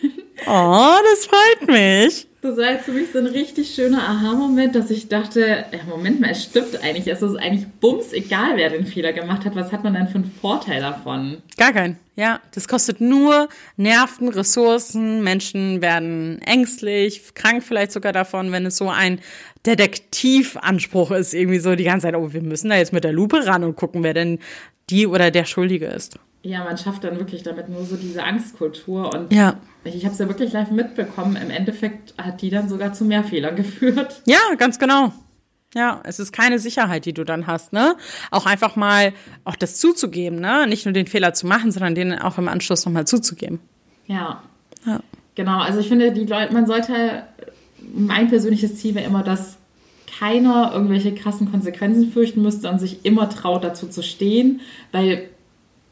Oh, 0.47 0.95
das 1.11 1.25
freut 1.25 1.67
mich. 1.67 2.27
Das 2.41 2.55
war 2.55 2.71
jetzt 2.71 2.85
für 2.85 2.93
mich 2.93 3.11
so 3.11 3.19
ein 3.19 3.25
richtig 3.25 3.75
schöner 3.75 4.01
Aha-Moment, 4.01 4.73
dass 4.73 4.89
ich 4.89 5.09
dachte, 5.09 5.41
ja, 5.41 5.79
Moment 5.89 6.21
mal, 6.21 6.29
es 6.29 6.43
stimmt 6.43 6.81
eigentlich. 6.81 7.07
Es 7.07 7.21
ist 7.21 7.35
eigentlich 7.35 7.67
bums 7.81 8.13
egal, 8.13 8.55
wer 8.55 8.69
den 8.69 8.85
Fehler 8.85 9.11
gemacht 9.11 9.43
hat. 9.43 9.55
Was 9.55 9.73
hat 9.73 9.83
man 9.83 9.93
denn 9.93 10.07
für 10.07 10.19
einen 10.19 10.31
Vorteil 10.39 10.79
davon? 10.79 11.41
Gar 11.57 11.73
keinen. 11.73 11.97
Ja, 12.15 12.39
das 12.53 12.69
kostet 12.69 13.01
nur 13.01 13.49
Nerven, 13.75 14.29
Ressourcen. 14.29 15.21
Menschen 15.21 15.81
werden 15.81 16.41
ängstlich, 16.41 17.33
krank 17.33 17.61
vielleicht 17.61 17.91
sogar 17.91 18.13
davon, 18.13 18.53
wenn 18.53 18.65
es 18.65 18.77
so 18.77 18.89
ein 18.89 19.19
Detektivanspruch 19.65 21.11
ist. 21.11 21.33
Irgendwie 21.33 21.59
so 21.59 21.75
die 21.75 21.83
ganze 21.83 22.07
Zeit, 22.07 22.15
oh, 22.15 22.31
wir 22.31 22.41
müssen 22.41 22.69
da 22.69 22.77
jetzt 22.77 22.93
mit 22.93 23.03
der 23.03 23.11
Lupe 23.11 23.45
ran 23.45 23.65
und 23.65 23.75
gucken, 23.75 24.03
wer 24.03 24.13
denn 24.13 24.39
die 24.89 25.07
oder 25.07 25.29
der 25.29 25.43
Schuldige 25.43 25.87
ist 25.87 26.19
ja, 26.41 26.63
man 26.63 26.77
schafft 26.77 27.03
dann 27.03 27.17
wirklich 27.17 27.43
damit 27.43 27.69
nur 27.69 27.83
so 27.85 27.95
diese 27.95 28.23
Angstkultur. 28.23 29.13
Und 29.13 29.33
ja. 29.33 29.55
ich 29.83 30.05
habe 30.05 30.13
es 30.13 30.19
ja 30.19 30.27
wirklich 30.27 30.53
live 30.53 30.71
mitbekommen. 30.71 31.35
Im 31.35 31.49
Endeffekt 31.49 32.13
hat 32.17 32.41
die 32.41 32.49
dann 32.49 32.69
sogar 32.69 32.93
zu 32.93 33.05
mehr 33.05 33.23
Fehlern 33.23 33.55
geführt. 33.57 34.21
Ja, 34.25 34.39
ganz 34.57 34.79
genau. 34.79 35.11
Ja, 35.75 36.01
es 36.03 36.19
ist 36.19 36.31
keine 36.31 36.57
Sicherheit, 36.57 37.05
die 37.05 37.13
du 37.13 37.23
dann 37.23 37.45
hast, 37.45 37.73
ne? 37.73 37.95
Auch 38.31 38.47
einfach 38.47 38.75
mal 38.75 39.13
auch 39.43 39.55
das 39.55 39.77
zuzugeben, 39.77 40.39
ne? 40.39 40.65
Nicht 40.67 40.85
nur 40.85 40.93
den 40.93 41.05
Fehler 41.05 41.33
zu 41.35 41.45
machen, 41.45 41.71
sondern 41.71 41.93
den 41.93 42.17
auch 42.17 42.39
im 42.39 42.47
Anschluss 42.47 42.85
nochmal 42.85 43.05
zuzugeben. 43.05 43.59
Ja. 44.07 44.41
ja. 44.87 44.99
Genau, 45.35 45.59
also 45.59 45.79
ich 45.79 45.87
finde, 45.87 46.11
die 46.11 46.25
Leute, 46.25 46.53
man 46.53 46.65
sollte, 46.65 47.23
mein 47.93 48.29
persönliches 48.29 48.77
Ziel 48.77 48.95
wäre 48.95 49.05
immer, 49.05 49.21
dass 49.21 49.59
keiner 50.17 50.71
irgendwelche 50.73 51.13
krassen 51.13 51.51
Konsequenzen 51.51 52.11
fürchten 52.11 52.41
müsste 52.41 52.67
und 52.69 52.79
sich 52.79 53.05
immer 53.05 53.29
traut, 53.29 53.63
dazu 53.63 53.87
zu 53.87 54.01
stehen, 54.01 54.61
weil 54.91 55.29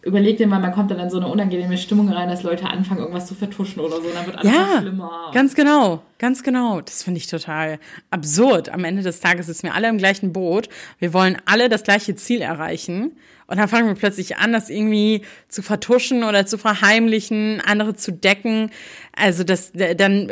überleg 0.07 0.37
dir 0.37 0.47
mal, 0.47 0.59
man 0.59 0.71
kommt 0.71 0.89
dann 0.89 0.99
in 0.99 1.09
so 1.09 1.17
eine 1.17 1.27
unangenehme 1.27 1.77
Stimmung 1.77 2.09
rein, 2.09 2.29
dass 2.29 2.41
Leute 2.43 2.67
anfangen, 2.67 3.01
irgendwas 3.01 3.27
zu 3.27 3.35
vertuschen 3.35 3.81
oder 3.81 3.97
so, 3.97 4.07
dann 4.13 4.25
wird 4.25 4.37
alles 4.37 4.51
Ja, 4.53 4.79
schlimmer. 4.81 5.31
ganz 5.33 5.53
genau, 5.53 6.01
ganz 6.17 6.41
genau. 6.43 6.81
Das 6.81 7.03
finde 7.03 7.19
ich 7.19 7.27
total 7.27 7.79
absurd. 8.09 8.69
Am 8.69 8.83
Ende 8.83 9.03
des 9.03 9.19
Tages 9.19 9.45
sitzen 9.47 9.63
wir 9.67 9.75
alle 9.75 9.89
im 9.89 9.97
gleichen 9.97 10.33
Boot. 10.33 10.69
Wir 10.99 11.13
wollen 11.13 11.37
alle 11.45 11.69
das 11.69 11.83
gleiche 11.83 12.15
Ziel 12.15 12.41
erreichen. 12.41 13.11
Und 13.47 13.57
dann 13.57 13.69
fangen 13.69 13.87
wir 13.87 13.95
plötzlich 13.95 14.37
an, 14.37 14.51
das 14.51 14.69
irgendwie 14.69 15.21
zu 15.47 15.61
vertuschen 15.61 16.25
oder 16.25 16.45
zu 16.45 16.57
verheimlichen, 16.57 17.61
andere 17.65 17.95
zu 17.95 18.11
decken. 18.11 18.71
Also 19.15 19.45
das 19.45 19.71
dann, 19.71 19.95
Dann 19.95 20.27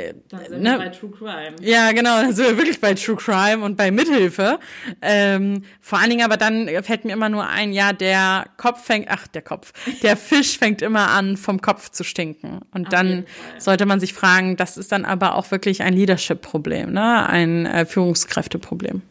sind 0.50 0.62
ne? 0.62 0.72
wir 0.72 0.78
bei 0.78 0.90
True 0.90 1.12
Crime. 1.12 1.56
Ja, 1.62 1.94
genau, 1.94 2.22
da 2.22 2.32
sind 2.34 2.46
wir 2.46 2.58
wirklich 2.58 2.82
bei 2.82 2.94
True 2.94 3.16
Crime 3.16 3.64
und 3.64 3.78
bei 3.78 3.90
Mithilfe. 3.90 4.60
Ähm, 5.02 5.64
vor 5.80 6.00
allen 6.00 6.10
Dingen 6.10 6.26
aber 6.26 6.36
dann 6.36 6.68
fällt 6.84 7.06
mir 7.06 7.14
immer 7.14 7.30
nur 7.30 7.48
ein, 7.48 7.72
ja, 7.72 7.94
der 7.94 8.48
Kopf 8.58 8.84
fängt, 8.84 9.08
ach, 9.10 9.28
der 9.28 9.42
Kopf, 9.42 9.72
der 10.04 10.18
Fisch 10.18 10.58
fängt 10.58 10.82
immer 10.82 11.10
an, 11.12 11.38
vom 11.38 11.62
Kopf 11.62 11.90
zu 11.92 12.04
stinken. 12.04 12.60
Und 12.74 12.88
Auf 12.88 12.92
dann 12.92 13.26
sollte 13.58 13.86
man 13.86 14.02
sich 14.02 14.14
fragen, 14.14 14.58
das 14.58 14.76
ist 14.78 14.92
dann 14.92 15.06
aber 15.06 15.36
auch 15.36 15.52
wirklich 15.52 15.84
ein 15.84 15.94
Leadership-Problem, 15.94 16.92
ne? 16.92 17.28
ein 17.30 17.66
äh, 17.66 17.86
Führungskräfteproblem. 17.86 19.02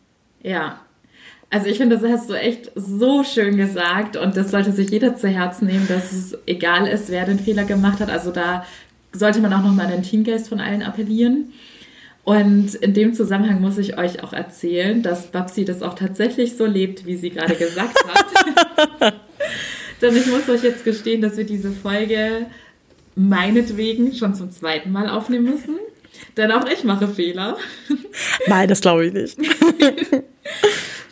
Ja. 0.43 0.84
Also 1.55 1.69
ich 1.69 1.77
finde, 1.77 1.97
das 1.97 2.11
hast 2.11 2.29
du 2.29 2.35
echt 2.35 2.73
so 2.75 3.23
schön 3.23 3.57
gesagt 3.57 4.17
und 4.17 4.37
das 4.37 4.51
sollte 4.51 4.73
sich 4.73 4.91
jeder 4.91 5.15
zu 5.15 5.29
Herzen 5.29 5.69
nehmen, 5.69 5.87
dass 5.87 6.11
es 6.11 6.37
egal 6.47 6.89
ist, 6.89 7.11
wer 7.11 7.27
den 7.27 7.39
Fehler 7.39 7.63
gemacht 7.63 8.01
hat. 8.01 8.11
Also 8.11 8.33
da 8.33 8.67
sollte 9.13 9.39
man 9.39 9.53
auch 9.53 9.63
nochmal 9.63 9.87
an 9.87 9.93
den 9.93 10.03
Teamgeist 10.03 10.49
von 10.49 10.59
allen 10.59 10.83
appellieren. 10.83 11.53
Und 12.25 12.75
in 12.75 12.93
dem 12.93 13.15
Zusammenhang 13.15 13.61
muss 13.61 13.79
ich 13.79 13.97
euch 13.97 14.25
auch 14.25 14.33
erzählen, 14.33 15.05
dass 15.05 15.29
Babsi 15.29 15.65
das 15.65 15.83
auch 15.83 15.95
tatsächlich 15.95 16.57
so 16.57 16.67
lebt, 16.67 17.07
wie 17.07 17.15
sie 17.15 17.31
gerade 17.31 17.55
gesagt 17.55 17.99
hat. 18.05 19.15
Denn 20.03 20.17
ich 20.17 20.27
muss 20.27 20.49
euch 20.49 20.65
jetzt 20.65 20.85
gestehen, 20.85 21.23
dass 21.23 21.37
wir 21.37 21.45
diese 21.45 21.71
Folge 21.71 22.47
meinetwegen 23.15 24.13
schon 24.13 24.35
zum 24.35 24.51
zweiten 24.51 24.91
Mal 24.91 25.09
aufnehmen 25.09 25.45
müssen. 25.45 25.79
Denn 26.37 26.51
auch 26.51 26.67
ich 26.69 26.83
mache 26.83 27.07
Fehler. 27.07 27.59
Nein, 28.49 28.67
das 28.67 28.81
glaube 28.81 29.07
ich 29.07 29.13
nicht. 29.13 29.39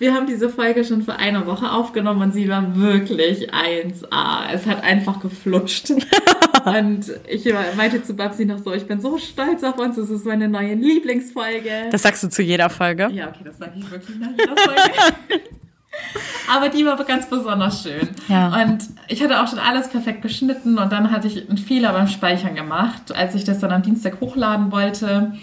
Wir 0.02 0.14
haben 0.14 0.26
diese 0.26 0.50
Folge 0.50 0.84
schon 0.84 1.02
vor 1.02 1.14
einer 1.14 1.46
Woche 1.46 1.70
aufgenommen 1.70 2.22
und 2.22 2.34
sie 2.34 2.48
war 2.48 2.74
wirklich 2.74 3.54
1A. 3.54 4.50
Es 4.52 4.66
hat 4.66 4.82
einfach 4.82 5.20
geflutscht. 5.20 5.90
und 6.64 7.04
ich 7.28 7.48
meinte 7.76 8.02
zu 8.02 8.14
Babsi 8.14 8.44
noch 8.44 8.58
so, 8.58 8.72
ich 8.74 8.84
bin 8.84 9.00
so 9.00 9.16
stolz 9.16 9.62
auf 9.62 9.78
uns, 9.78 9.96
es 9.98 10.10
ist 10.10 10.26
meine 10.26 10.48
neue 10.48 10.74
Lieblingsfolge. 10.74 11.86
Das 11.92 12.02
sagst 12.02 12.24
du 12.24 12.28
zu 12.28 12.42
jeder 12.42 12.68
Folge. 12.68 13.10
ja, 13.12 13.28
okay, 13.28 13.44
das 13.44 13.58
sage 13.58 13.74
ich 13.76 13.88
wirklich 13.88 14.18
nach 14.18 14.30
jeder 14.30 14.56
Folge. 14.56 14.80
Aber 16.52 16.68
die 16.68 16.84
war 16.84 16.96
ganz 17.04 17.30
besonders 17.30 17.84
schön. 17.84 18.08
Ja. 18.26 18.60
Und 18.60 18.82
ich 19.06 19.22
hatte 19.22 19.40
auch 19.40 19.46
schon 19.46 19.60
alles 19.60 19.88
perfekt 19.88 20.22
geschnitten 20.22 20.78
und 20.78 20.90
dann 20.90 21.12
hatte 21.12 21.28
ich 21.28 21.48
einen 21.48 21.58
Fehler 21.58 21.92
beim 21.92 22.08
Speichern 22.08 22.56
gemacht. 22.56 23.14
Als 23.14 23.36
ich 23.36 23.44
das 23.44 23.60
dann 23.60 23.70
am 23.70 23.82
Dienstag 23.82 24.20
hochladen 24.20 24.72
wollte, 24.72 25.34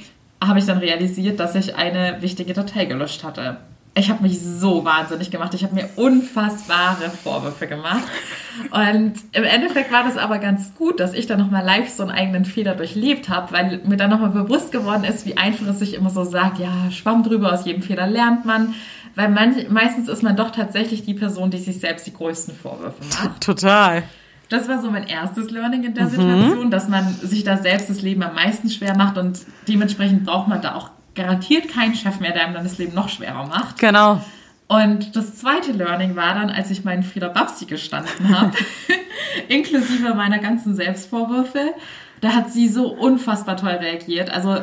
habe 0.43 0.59
ich 0.59 0.65
dann 0.65 0.79
realisiert, 0.79 1.39
dass 1.39 1.55
ich 1.55 1.77
eine 1.77 2.17
wichtige 2.19 2.51
Datei 2.51 2.83
gelöscht 2.83 3.23
hatte. 3.23 3.55
Ich 3.99 4.09
habe 4.09 4.23
mich 4.23 4.39
so 4.39 4.85
wahnsinnig 4.85 5.29
gemacht. 5.29 5.53
Ich 5.53 5.63
habe 5.63 5.75
mir 5.75 5.89
unfassbare 5.97 7.09
Vorwürfe 7.09 7.67
gemacht. 7.67 8.03
Und 8.71 9.13
im 9.33 9.43
Endeffekt 9.43 9.91
war 9.91 10.03
das 10.03 10.17
aber 10.17 10.39
ganz 10.39 10.73
gut, 10.75 11.01
dass 11.01 11.13
ich 11.13 11.27
dann 11.27 11.39
nochmal 11.39 11.65
live 11.65 11.89
so 11.89 12.03
einen 12.03 12.11
eigenen 12.11 12.45
Fehler 12.45 12.75
durchlebt 12.75 13.27
habe, 13.27 13.51
weil 13.51 13.81
mir 13.85 13.97
dann 13.97 14.09
nochmal 14.09 14.29
bewusst 14.29 14.71
geworden 14.71 15.03
ist, 15.03 15.25
wie 15.25 15.37
einfach 15.37 15.67
es 15.67 15.79
sich 15.79 15.95
immer 15.95 16.09
so 16.09 16.23
sagt, 16.23 16.59
ja, 16.59 16.89
Schwamm 16.91 17.23
drüber, 17.23 17.51
aus 17.51 17.65
jedem 17.65 17.81
Fehler 17.81 18.07
lernt 18.07 18.45
man. 18.45 18.73
Weil 19.15 19.29
manch, 19.29 19.69
meistens 19.69 20.07
ist 20.07 20.23
man 20.23 20.37
doch 20.37 20.51
tatsächlich 20.51 21.03
die 21.03 21.13
Person, 21.13 21.51
die 21.51 21.57
sich 21.57 21.79
selbst 21.79 22.07
die 22.07 22.13
größten 22.13 22.55
Vorwürfe 22.55 23.03
macht. 23.03 23.41
Total. 23.41 24.03
Das 24.47 24.69
war 24.69 24.81
so 24.81 24.89
mein 24.89 25.07
erstes 25.07 25.51
Learning 25.51 25.83
in 25.83 25.93
der 25.93 26.07
Situation, 26.07 26.71
dass 26.71 26.87
man 26.87 27.13
sich 27.13 27.43
da 27.43 27.57
selbst 27.57 27.89
das 27.89 28.01
Leben 28.01 28.23
am 28.23 28.33
meisten 28.33 28.69
schwer 28.69 28.95
macht 28.95 29.17
und 29.17 29.41
dementsprechend 29.67 30.25
braucht 30.25 30.47
man 30.47 30.61
da 30.61 30.75
auch 30.75 30.89
garantiert 31.19 31.67
keinen 31.67 31.95
Chef 31.95 32.19
mehr, 32.19 32.31
der 32.31 32.45
einem 32.45 32.53
dann 32.53 32.63
das 32.63 32.77
Leben 32.77 32.95
noch 32.95 33.09
schwerer 33.09 33.45
macht. 33.45 33.77
Genau. 33.77 34.21
Und 34.67 35.15
das 35.15 35.35
zweite 35.35 35.73
Learning 35.73 36.15
war 36.15 36.33
dann, 36.35 36.49
als 36.49 36.71
ich 36.71 36.85
meinen 36.85 37.03
Fehler 37.03 37.29
Babsi 37.29 37.65
gestanden 37.65 38.29
habe, 38.29 38.53
inklusive 39.49 40.13
meiner 40.13 40.39
ganzen 40.39 40.75
Selbstvorwürfe, 40.75 41.73
da 42.21 42.29
hat 42.29 42.51
sie 42.51 42.69
so 42.69 42.87
unfassbar 42.87 43.57
toll 43.57 43.71
reagiert. 43.71 44.29
Also 44.29 44.59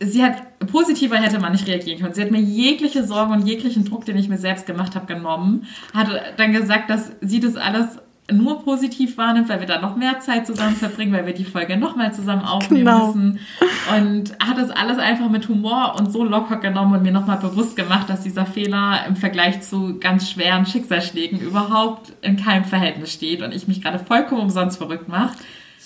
sie 0.00 0.24
hat 0.24 0.66
positiver 0.68 1.16
hätte 1.16 1.40
man 1.40 1.52
nicht 1.52 1.66
reagieren 1.66 2.00
können. 2.00 2.14
Sie 2.14 2.22
hat 2.22 2.30
mir 2.30 2.40
jegliche 2.40 3.04
Sorgen 3.04 3.32
und 3.32 3.46
jeglichen 3.46 3.84
Druck, 3.84 4.04
den 4.06 4.16
ich 4.16 4.28
mir 4.28 4.38
selbst 4.38 4.64
gemacht 4.64 4.94
habe, 4.94 5.06
genommen. 5.06 5.66
Hat 5.92 6.08
dann 6.38 6.52
gesagt, 6.52 6.88
dass 6.88 7.12
sie 7.20 7.40
das 7.40 7.56
alles 7.56 7.98
nur 8.32 8.62
positiv 8.64 9.16
wahrnimmt, 9.18 9.48
weil 9.48 9.60
wir 9.60 9.66
da 9.66 9.80
noch 9.80 9.96
mehr 9.96 10.20
Zeit 10.20 10.46
zusammen 10.46 10.76
verbringen, 10.76 11.12
weil 11.12 11.26
wir 11.26 11.34
die 11.34 11.44
Folge 11.44 11.76
nochmal 11.76 12.12
zusammen 12.12 12.44
aufnehmen 12.44 12.84
Genau. 12.84 13.06
müssen. 13.08 13.38
Und 13.96 14.32
hat 14.42 14.58
das 14.58 14.70
alles 14.70 14.98
einfach 14.98 15.28
mit 15.30 15.48
Humor 15.48 15.96
und 15.98 16.10
so 16.12 16.24
locker 16.24 16.56
genommen 16.56 16.94
und 16.94 17.02
mir 17.02 17.12
nochmal 17.12 17.38
bewusst 17.38 17.76
gemacht, 17.76 18.08
dass 18.08 18.22
dieser 18.22 18.46
Fehler 18.46 19.00
im 19.08 19.16
Vergleich 19.16 19.62
zu 19.62 19.98
ganz 19.98 20.30
schweren 20.30 20.66
Schicksalsschlägen 20.66 21.40
überhaupt 21.40 22.12
in 22.22 22.36
keinem 22.36 22.64
Verhältnis 22.64 23.12
steht 23.12 23.42
und 23.42 23.52
ich 23.54 23.68
mich 23.68 23.82
gerade 23.82 23.98
vollkommen 23.98 24.40
umsonst 24.42 24.78
verrückt 24.78 25.08
mache. 25.08 25.36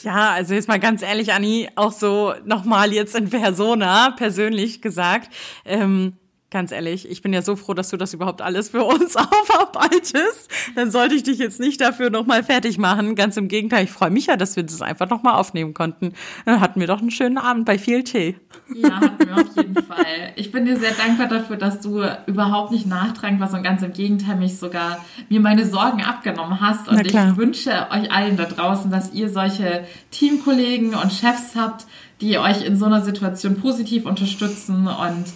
Ja, 0.03 0.31
also 0.31 0.55
jetzt 0.55 0.69
mal 0.69 0.79
ganz 0.79 1.03
ehrlich, 1.03 1.33
Anni, 1.33 1.69
auch 1.75 1.91
so 1.91 2.35
nochmal 2.45 2.93
jetzt 2.93 3.17
in 3.17 3.31
Persona, 3.31 4.11
persönlich 4.11 4.83
gesagt. 4.83 5.33
Ähm, 5.65 6.13
ganz 6.57 6.73
ehrlich, 6.73 7.07
ich 7.11 7.21
bin 7.21 7.35
ja 7.35 7.43
so 7.43 7.55
froh, 7.55 7.75
dass 7.75 7.91
du 7.91 7.99
das 7.99 8.15
überhaupt 8.15 8.41
alles 8.41 8.71
für 8.71 8.83
uns 8.83 9.15
aufarbeitest. 9.17 10.51
Dann 10.75 10.91
sollte 10.91 11.15
ich 11.15 11.23
dich 11.23 11.37
jetzt 11.37 11.61
nicht 11.61 11.83
dafür 11.83 12.09
nochmal 12.09 12.43
fertig 12.43 12.79
machen. 12.79 13.15
Ganz 13.15 13.37
im 13.37 13.49
Gegenteil, 13.49 13.85
ich 13.85 13.91
freue 13.91 14.09
mich 14.09 14.25
ja, 14.29 14.39
dass 14.39 14.57
wir 14.57 14.63
das 14.63 14.81
einfach 14.81 15.11
nochmal 15.11 15.35
aufnehmen 15.35 15.75
konnten. 15.75 16.15
Dann 16.47 16.63
hatten 16.63 16.81
wir 16.81 16.87
doch 16.87 17.01
einen 17.01 17.11
schönen 17.11 17.37
Abend 17.37 17.67
bei 17.67 17.79
viel 17.79 18.05
Tee. 18.05 18.37
Ja, 18.75 19.03
hatten 19.03 19.29
wir 19.29 19.35
auf 19.35 19.55
jeden 19.55 19.75
Fall. 19.75 20.33
Ich 20.37 20.51
bin 20.51 20.65
dir 20.65 20.79
sehr 20.79 20.93
dankbar 20.93 21.29
dafür, 21.29 21.57
dass 21.57 21.83
du 21.83 22.03
überhaupt 22.27 22.73
nicht 22.73 22.87
nachtragend 22.87 23.39
warst 23.39 23.53
und 23.53 23.63
ganz 23.63 23.83
im 23.83 23.93
Gegenteil 23.93 24.37
mich 24.37 24.59
sogar 24.59 25.05
mir 25.29 25.41
meine 25.41 25.67
Sorgen 25.67 26.03
abgenommen 26.03 26.63
hast. 26.63 26.89
Und 26.89 27.07
ich 27.07 27.13
wünsche 27.37 27.87
euch 27.91 28.11
allen 28.11 28.39
da 28.39 28.47
draußen, 28.47 28.91
dass 28.91 29.13
ihr 29.13 29.29
solche 29.29 29.85
Teamkollegen 30.11 30.95
und 30.95 31.13
Chefs 31.13 31.55
habt, 31.55 31.85
die 32.23 32.39
euch 32.39 32.65
in 32.65 32.79
so 32.79 32.87
einer 32.87 33.03
Situation 33.03 33.61
positiv 33.61 34.07
unterstützen 34.07 34.89
und 34.89 35.27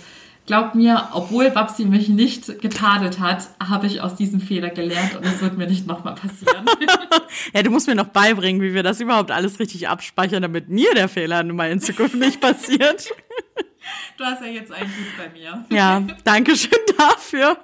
Glaubt 0.51 0.75
mir, 0.75 1.11
obwohl 1.13 1.49
Babsi 1.53 1.85
mich 1.85 2.09
nicht 2.09 2.61
getadelt 2.61 3.21
hat, 3.21 3.51
habe 3.65 3.87
ich 3.87 4.01
aus 4.01 4.17
diesem 4.17 4.41
Fehler 4.41 4.71
gelernt 4.71 5.15
und 5.15 5.25
es 5.25 5.41
wird 5.41 5.57
mir 5.57 5.69
nicht 5.69 5.87
nochmal 5.87 6.17
passieren. 6.17 6.67
Ja, 7.55 7.63
du 7.63 7.71
musst 7.71 7.87
mir 7.87 7.95
noch 7.95 8.09
beibringen, 8.09 8.61
wie 8.61 8.75
wir 8.75 8.83
das 8.83 9.01
überhaupt 9.01 9.31
alles 9.31 9.61
richtig 9.61 9.89
abspeichern, 9.89 10.43
damit 10.43 10.69
mir 10.69 10.93
der 10.95 11.09
Fehler 11.09 11.45
nun 11.45 11.55
mal 11.55 11.71
in 11.71 11.81
Zukunft 11.81 12.17
nicht 12.17 12.41
passiert. 12.41 13.11
Du 14.19 14.25
hast 14.25 14.43
ja 14.43 14.49
jetzt 14.49 14.73
einen 14.73 14.91
gut 14.91 15.17
bei 15.17 15.29
mir. 15.39 15.65
Ja, 15.71 16.03
danke 16.25 16.57
schön 16.57 16.79
dafür. 16.99 17.57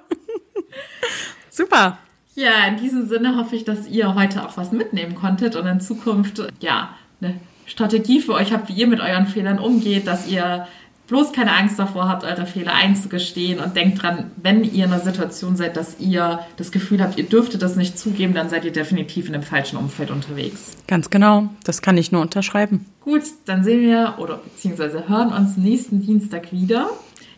Super. 1.49 1.97
Ja, 2.35 2.67
in 2.67 2.77
diesem 2.77 3.05
Sinne 3.07 3.35
hoffe 3.35 3.57
ich, 3.57 3.65
dass 3.65 3.85
ihr 3.87 4.15
heute 4.15 4.45
auch 4.45 4.55
was 4.55 4.71
mitnehmen 4.71 5.13
konntet 5.13 5.57
und 5.57 5.67
in 5.67 5.81
Zukunft 5.81 6.41
ja 6.61 6.95
eine 7.21 7.39
Strategie 7.65 8.21
für 8.21 8.33
euch 8.33 8.53
habt, 8.53 8.69
wie 8.69 8.73
ihr 8.73 8.87
mit 8.87 9.01
euren 9.01 9.27
Fehlern 9.27 9.59
umgeht, 9.59 10.07
dass 10.07 10.27
ihr 10.27 10.67
bloß 11.07 11.31
keine 11.31 11.53
Angst 11.55 11.79
davor 11.79 12.07
habt, 12.07 12.23
eure 12.23 12.45
Fehler 12.45 12.73
einzugestehen 12.73 13.59
und 13.59 13.75
denkt 13.75 14.01
dran, 14.01 14.31
wenn 14.37 14.63
ihr 14.63 14.85
in 14.85 14.91
einer 14.91 15.01
Situation 15.01 15.55
seid, 15.55 15.77
dass 15.77 15.99
ihr 15.99 16.39
das 16.57 16.71
Gefühl 16.71 17.01
habt, 17.01 17.17
ihr 17.17 17.23
dürftet 17.23 17.61
das 17.61 17.75
nicht 17.75 17.97
zugeben, 17.97 18.33
dann 18.33 18.49
seid 18.49 18.65
ihr 18.65 18.71
definitiv 18.71 19.27
in 19.27 19.33
einem 19.33 19.43
falschen 19.43 19.77
Umfeld 19.77 20.11
unterwegs. 20.11 20.75
Ganz 20.87 21.09
genau. 21.09 21.49
Das 21.63 21.81
kann 21.81 21.97
ich 21.97 22.11
nur 22.11 22.21
unterschreiben. 22.21 22.85
Gut, 23.01 23.23
dann 23.45 23.63
sehen 23.63 23.81
wir 23.81 24.15
oder 24.17 24.37
beziehungsweise 24.37 25.07
hören 25.07 25.33
uns 25.33 25.57
nächsten 25.57 26.01
Dienstag 26.01 26.51
wieder. 26.51 26.89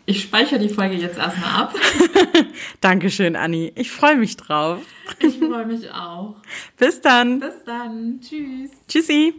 Ich 0.06 0.24
speichere 0.24 0.58
die 0.58 0.70
Folge 0.70 0.96
jetzt 0.96 1.20
erstmal 1.20 1.62
ab. 1.62 1.76
Dankeschön, 2.82 3.36
Anni. 3.36 3.72
Ich 3.76 3.92
freue 3.92 4.16
mich 4.16 4.38
drauf. 4.38 4.80
Ich 5.20 5.38
freue 5.38 5.68
mich 5.68 5.92
auch. 5.92 6.36
Bis 6.78 7.00
dann. 7.02 7.40
Bis 7.40 7.64
dann. 7.64 8.20
Tschüss. 8.20 8.72
Tschüssi. 8.88 9.36